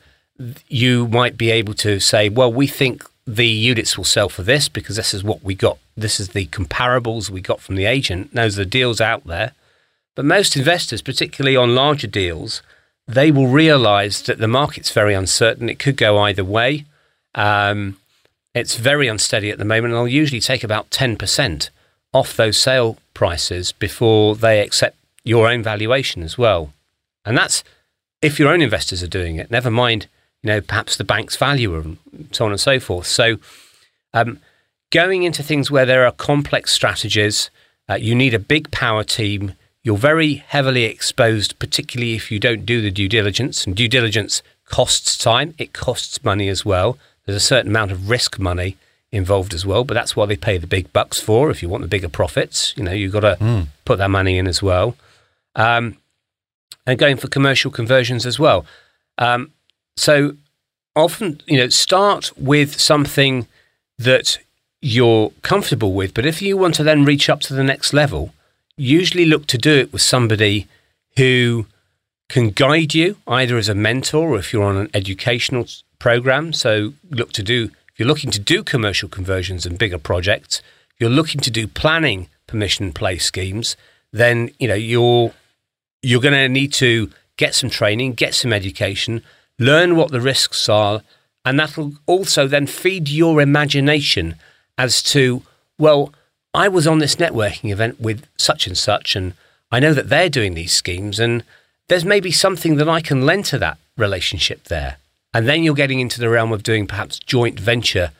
[0.68, 4.69] you might be able to say, well, we think the units will sell for this
[4.69, 5.78] because this is what we got.
[5.97, 8.34] This is the comparables we got from the agent.
[8.34, 9.53] Those are the deals out there.
[10.15, 12.61] But most investors, particularly on larger deals,
[13.07, 15.69] they will realize that the market's very uncertain.
[15.69, 16.86] It could go either way.
[17.34, 17.97] Um,
[18.53, 21.69] it's very unsteady at the moment, and they'll usually take about 10%
[22.13, 26.73] off those sale prices before they accept your own valuation as well.
[27.26, 27.63] And that's
[28.21, 30.07] if your own investors are doing it, never mind,
[30.46, 31.98] you know, perhaps the bank's value and
[32.32, 33.08] so on and so forth.
[33.08, 33.38] So,
[34.14, 34.39] um,
[34.91, 37.50] going into things where there are complex strategies,
[37.89, 39.54] uh, you need a big power team.
[39.82, 43.66] You're very heavily exposed, particularly if you don't do the due diligence.
[43.66, 47.00] And due diligence costs time, it costs money as well.
[47.26, 48.78] There's a certain amount of risk money
[49.12, 51.50] involved as well, but that's what they pay the big bucks for.
[51.50, 53.68] If you want the bigger profits, you know, you've got to mm.
[53.84, 54.96] put that money in as well.
[55.56, 55.98] Um,
[56.86, 58.64] and going for commercial conversions as well.
[59.18, 59.52] Um,
[59.98, 60.36] so
[60.96, 63.48] often, you know, start with something
[63.98, 64.38] that
[64.82, 68.34] you're comfortable with, but if you want to then reach up to the next level,
[68.78, 70.68] usually look to do it with somebody
[71.18, 71.66] who
[72.30, 75.66] can guide you either as a mentor or if you're on an educational
[76.00, 76.54] program.
[76.54, 80.62] So look to do if you're looking to do commercial conversions and bigger projects,
[81.00, 83.78] you're looking to do planning permission play schemes,
[84.12, 85.32] then you know you're
[86.02, 89.24] you're going to need to get some training, get some education,
[89.60, 91.01] learn what the risks are,
[91.43, 94.36] and that'll also then feed your imagination
[94.78, 95.43] as to
[95.78, 96.14] well,
[96.53, 99.34] I was on this networking event with such and such, and
[99.72, 101.43] I know that they're doing these schemes, and
[101.89, 104.97] there's maybe something that I can lend to that relationship there.
[105.34, 108.12] And then you're getting into the realm of doing perhaps joint venture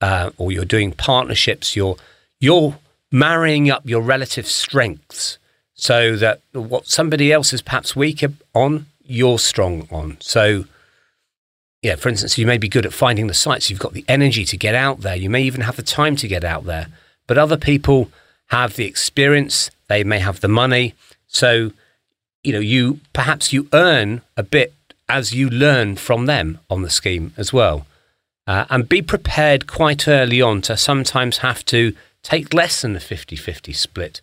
[0.00, 1.74] uh, or you're doing partnerships.
[1.74, 1.96] You're,
[2.38, 2.78] you're
[3.10, 5.38] marrying up your relative strengths
[5.74, 10.16] so that what somebody else is perhaps weaker on, you're strong on.
[10.20, 10.64] So,
[11.82, 13.68] yeah, for instance, you may be good at finding the sites.
[13.68, 15.16] You've got the energy to get out there.
[15.16, 16.86] You may even have the time to get out there.
[17.26, 18.10] But other people
[18.46, 19.70] have the experience.
[19.88, 20.94] They may have the money.
[21.26, 21.72] So,
[22.44, 24.72] you know, you perhaps you earn a bit
[25.08, 27.86] as you learn from them on the scheme as well.
[28.46, 33.00] Uh, and be prepared quite early on to sometimes have to take less than a
[33.00, 34.20] 50 50 split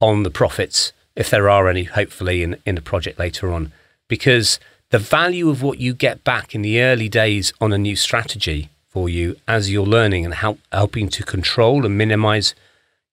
[0.00, 3.72] on the profits, if there are any, hopefully, in, in the project later on.
[4.08, 4.58] Because
[4.90, 8.68] the value of what you get back in the early days on a new strategy
[8.88, 12.54] for you as you're learning and help, helping to control and minimize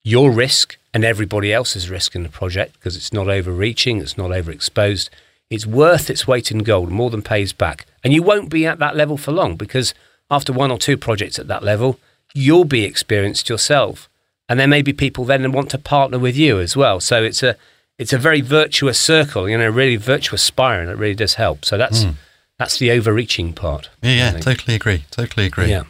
[0.04, 4.32] your risk and everybody else's risk in the project because it's not overreaching, it's not
[4.32, 5.10] overexposed
[5.52, 7.86] it's worth its weight in gold, more than pays back.
[8.06, 9.94] And you won't be at that level for long because
[10.32, 12.00] after one or two projects at that level,
[12.34, 14.10] you'll be experienced yourself.
[14.48, 17.02] And there may be people then that want to partner with you as well.
[17.02, 17.58] So it's a
[18.02, 20.90] it's a very virtuous circle, you know, really virtuous spiral.
[20.90, 21.64] It really does help.
[21.64, 22.16] So that's mm.
[22.58, 23.90] that's the overreaching part.
[24.02, 25.06] Yeah, yeah, totally agree.
[25.12, 25.70] Totally agree.
[25.70, 25.84] Yeah.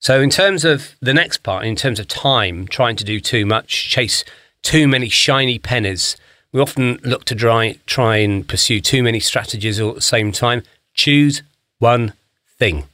[0.00, 3.46] So in terms of the next part, in terms of time, trying to do too
[3.46, 4.22] much, chase
[4.62, 6.14] too many shiny pennies,
[6.52, 10.32] we often look to try, try and pursue too many strategies all at the same
[10.32, 10.62] time.
[10.92, 11.42] Choose
[11.78, 12.12] one
[12.58, 12.84] thing,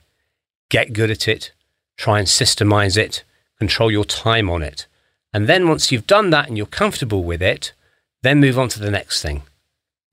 [0.69, 1.51] get good at it,
[1.97, 3.25] try and systemize it,
[3.59, 4.87] control your time on it.
[5.33, 7.73] And then once you've done that and you're comfortable with it,
[8.23, 9.43] then move on to the next thing.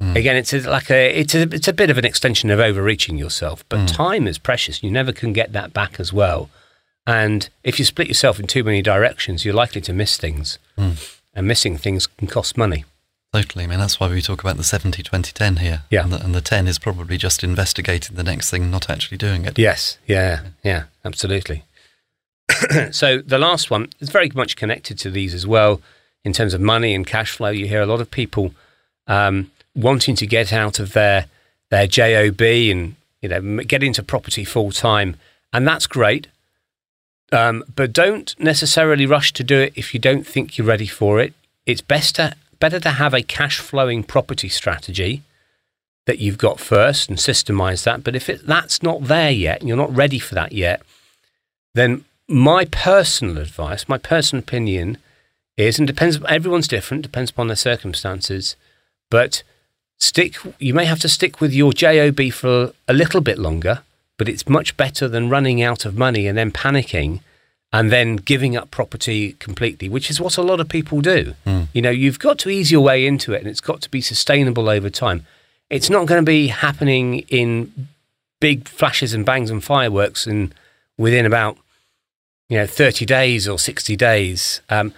[0.01, 0.15] Mm.
[0.15, 3.17] Again, it's a, like a it's a it's a bit of an extension of overreaching
[3.17, 3.95] yourself, but mm.
[3.95, 4.83] time is precious.
[4.83, 6.49] You never can get that back as well.
[7.05, 10.57] And if you split yourself in too many directions, you're likely to miss things.
[10.77, 11.19] Mm.
[11.35, 12.85] And missing things can cost money.
[13.33, 13.63] Totally.
[13.63, 15.83] I mean, that's why we talk about the 70 20 10 here.
[15.89, 16.03] Yeah.
[16.03, 19.45] And the, and the 10 is probably just investigating the next thing, not actually doing
[19.45, 19.57] it.
[19.57, 19.97] Yes.
[20.05, 20.41] Yeah.
[20.63, 20.83] Yeah.
[21.03, 21.63] Absolutely.
[22.91, 25.81] so the last one is very much connected to these as well
[26.23, 27.49] in terms of money and cash flow.
[27.49, 28.53] You hear a lot of people
[29.07, 31.25] um, wanting to get out of their
[31.69, 35.15] their job and you know get into property full time,
[35.51, 36.27] and that's great.
[37.31, 41.19] Um, but don't necessarily rush to do it if you don't think you're ready for
[41.19, 41.33] it.
[41.65, 45.23] It's best to better to have a cash flowing property strategy
[46.05, 48.03] that you've got first and systemize that.
[48.03, 50.81] But if it, that's not there yet, and you're not ready for that yet,
[51.73, 54.97] then my personal advice, my personal opinion
[55.57, 58.55] is, and depends, everyone's different, depends upon their circumstances,
[59.09, 59.43] but
[59.97, 63.83] stick, you may have to stick with your JOB for a little bit longer,
[64.17, 67.21] but it's much better than running out of money and then panicking
[67.71, 71.33] and then giving up property completely, which is what a lot of people do.
[71.45, 71.67] Mm.
[71.73, 73.99] You know, you've got to ease your way into it and it's got to be
[73.99, 75.25] sustainable over time.
[75.71, 77.87] It's not going to be happening in
[78.39, 80.53] big flashes and bangs and fireworks and
[80.97, 81.57] within about,
[82.47, 84.61] you know, 30 days or 60 days.
[84.69, 84.93] Um,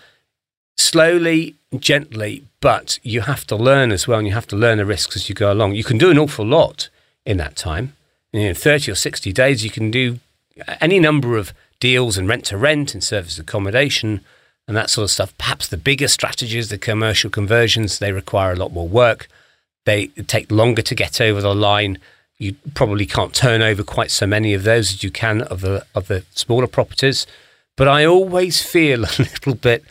[0.77, 4.85] slowly, gently, but you have to learn as well and you have to learn the
[4.85, 5.73] risks as you go along.
[5.73, 6.89] You can do an awful lot
[7.25, 7.95] in that time.
[8.33, 10.19] In 30 or 60 days, you can do
[10.81, 14.21] any number of deals and rent to rent and service accommodation
[14.67, 15.37] and that sort of stuff.
[15.37, 19.27] Perhaps the bigger strategies, the commercial conversions, they require a lot more work.
[19.85, 21.99] They take longer to get over the line.
[22.37, 25.85] You probably can't turn over quite so many of those as you can of the
[25.93, 27.27] of the smaller properties.
[27.77, 29.83] But I always feel a little bit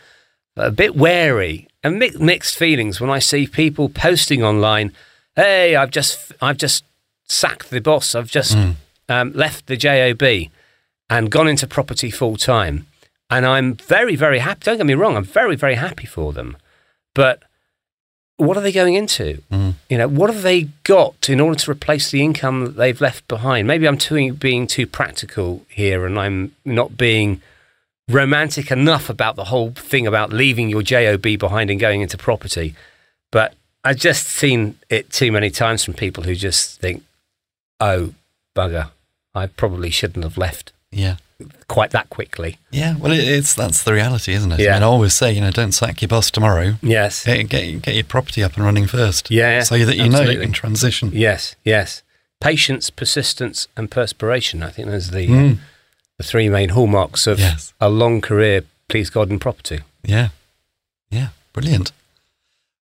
[0.57, 4.91] a bit wary and mi- mixed feelings when I see people posting online,
[5.35, 6.83] "Hey, I've just I've just
[7.27, 8.15] sacked the boss.
[8.15, 8.55] I've just
[9.09, 10.19] um, left the job
[11.09, 12.87] and gone into property full time."
[13.29, 14.61] And I'm very very happy.
[14.63, 15.17] Don't get me wrong.
[15.17, 16.57] I'm very very happy for them,
[17.13, 17.41] but
[18.37, 19.41] what are they going into?
[19.89, 23.27] You know, what have they got in order to replace the income that they've left
[23.29, 23.65] behind?
[23.65, 27.41] Maybe I'm too, being too practical here, and I'm not being
[28.09, 32.75] romantic enough about the whole thing about leaving your job behind and going into property.
[33.31, 33.53] But
[33.83, 37.03] I've just seen it too many times from people who just think,
[37.79, 38.13] "Oh,
[38.55, 38.89] bugger,
[39.33, 41.17] I probably shouldn't have left Yeah.
[41.67, 44.59] quite that quickly." Yeah, well, it, it's that's the reality, isn't it?
[44.59, 44.71] Yeah.
[44.71, 46.75] I mean, I always say, you know, don't sack your boss tomorrow.
[46.81, 49.29] Yes, Get, get, get your property up and running first.
[49.31, 50.45] Yeah, So that you know you absolutely.
[50.45, 51.11] can transition.
[51.13, 52.01] yes, yes.
[52.41, 54.61] Patience, persistence, and perspiration.
[54.61, 55.57] I think those are the Mm.
[56.17, 57.73] The three main hallmarks of Yes.
[57.81, 59.81] a long career, please God, in property.
[60.03, 60.29] Yeah.
[61.11, 61.29] Yeah.
[61.53, 61.91] Brilliant.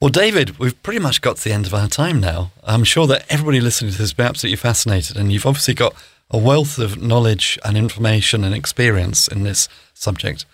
[0.01, 2.51] Well, David, we've pretty much got to the end of our time now.
[2.65, 5.95] I'm sure that everybody listening to this will be absolutely fascinated, and you've obviously got
[6.31, 10.45] a wealth of knowledge and information and experience in this subject.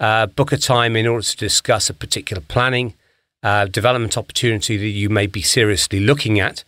[0.00, 2.94] uh, book a time in order to discuss a particular planning
[3.42, 6.64] uh, development opportunity that you may be seriously looking at.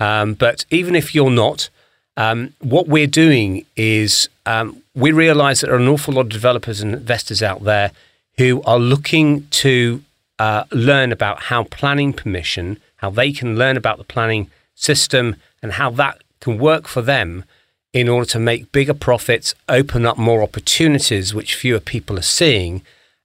[0.00, 1.68] Um, but even if you're not,
[2.16, 6.28] um, what we're doing is um, we realize that there are an awful lot of
[6.28, 7.92] developers and investors out there
[8.38, 10.02] who are looking to
[10.38, 15.72] uh, learn about how planning permission, how they can learn about the planning system and
[15.72, 17.44] how that can work for them
[17.92, 22.82] in order to make bigger profits, open up more opportunities which fewer people are seeing,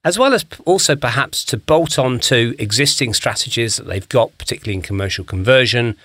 [0.08, 4.74] as well as also perhaps to bolt on to existing strategies that they've got, particularly
[4.74, 5.96] in commercial conversion,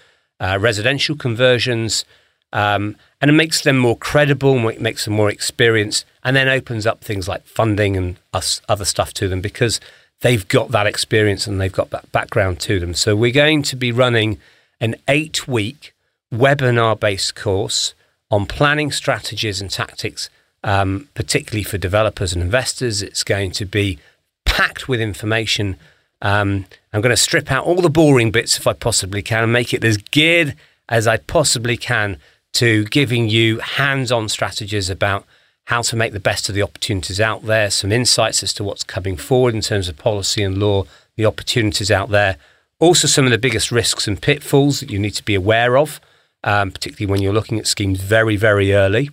[0.42, 2.04] uh, residential conversions,
[2.52, 6.86] um, and it makes them more credible, it makes them more experienced, and then opens
[6.86, 9.80] up things like funding and us, other stuff to them because
[10.20, 12.94] they've got that experience and they've got that background to them.
[12.94, 14.38] So we're going to be running
[14.82, 15.94] an eight week
[16.34, 17.94] webinar based course
[18.30, 20.30] on planning strategies and tactics,
[20.64, 23.02] um, particularly for developers and investors.
[23.02, 24.00] It's going to be
[24.46, 25.76] packed with information.
[26.22, 29.54] Um, I'm going to strip out all the boring bits if I possibly can and
[29.54, 30.56] make it as geared
[30.90, 32.18] as I possibly can
[32.54, 35.26] to giving you hands on strategies about
[35.66, 38.84] how to make the best of the opportunities out there, some insights as to what's
[38.84, 40.86] coming forward in terms of policy and law,
[41.16, 42.38] the opportunities out there.
[42.80, 46.02] Also, some of the biggest risks and pitfalls that you need to be aware of,
[46.44, 49.10] um, particularly when you're looking at schemes very, very early,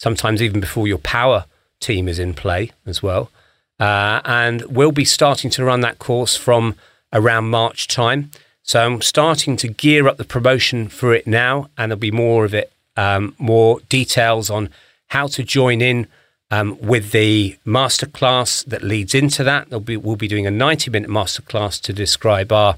[0.00, 1.44] sometimes even before your power
[1.78, 3.30] team is in play as well.
[3.78, 6.74] Uh, and we'll be starting to run that course from
[7.12, 8.30] around March time.
[8.62, 12.44] So I'm starting to gear up the promotion for it now, and there'll be more
[12.44, 14.70] of it, um, more details on
[15.08, 16.06] how to join in
[16.50, 19.84] um, with the masterclass that leads into that.
[19.84, 22.76] Be, we'll be doing a 90 minute masterclass to describe our,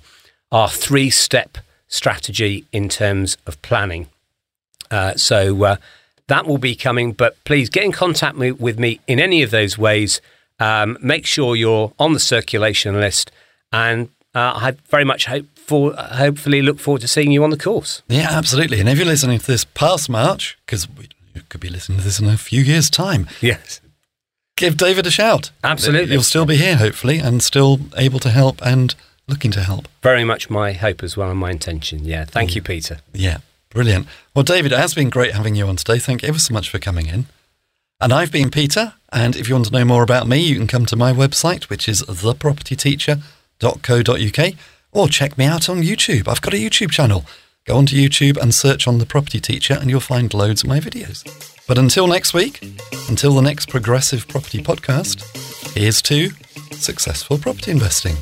[0.50, 4.08] our three step strategy in terms of planning.
[4.90, 5.76] Uh, so uh,
[6.32, 9.50] that will be coming, but please get in contact me, with me in any of
[9.50, 10.20] those ways.
[10.58, 13.30] Um, make sure you're on the circulation list,
[13.70, 17.58] and uh, I very much hope for, hopefully look forward to seeing you on the
[17.58, 18.00] course.
[18.08, 18.80] Yeah, absolutely.
[18.80, 20.88] And if you're listening to this past March, because
[21.34, 23.82] you could be listening to this in a few years' time, Yes,
[24.56, 25.50] give David a shout.
[25.62, 26.14] Absolutely.
[26.14, 28.94] You'll still be here, hopefully, and still able to help and
[29.28, 29.86] looking to help.
[30.02, 32.04] very much my hope as well and my intention.
[32.04, 33.00] Yeah, thank you, Peter.
[33.12, 33.38] Yeah,
[33.72, 34.06] brilliant.
[34.34, 35.98] Well, David, it has been great having you on today.
[35.98, 37.26] Thank you ever so much for coming in.
[38.00, 40.66] And I've been Peter, and if you want to know more about me, you can
[40.66, 44.54] come to my website, which is thepropertyteacher.co.uk,
[44.92, 46.26] or check me out on YouTube.
[46.26, 47.24] I've got a YouTube channel.
[47.64, 50.80] Go onto YouTube and search on The Property Teacher, and you'll find loads of my
[50.80, 51.22] videos.
[51.68, 52.60] But until next week,
[53.08, 55.22] until the next Progressive Property Podcast,
[55.76, 56.30] here's to
[56.72, 58.16] successful property investing.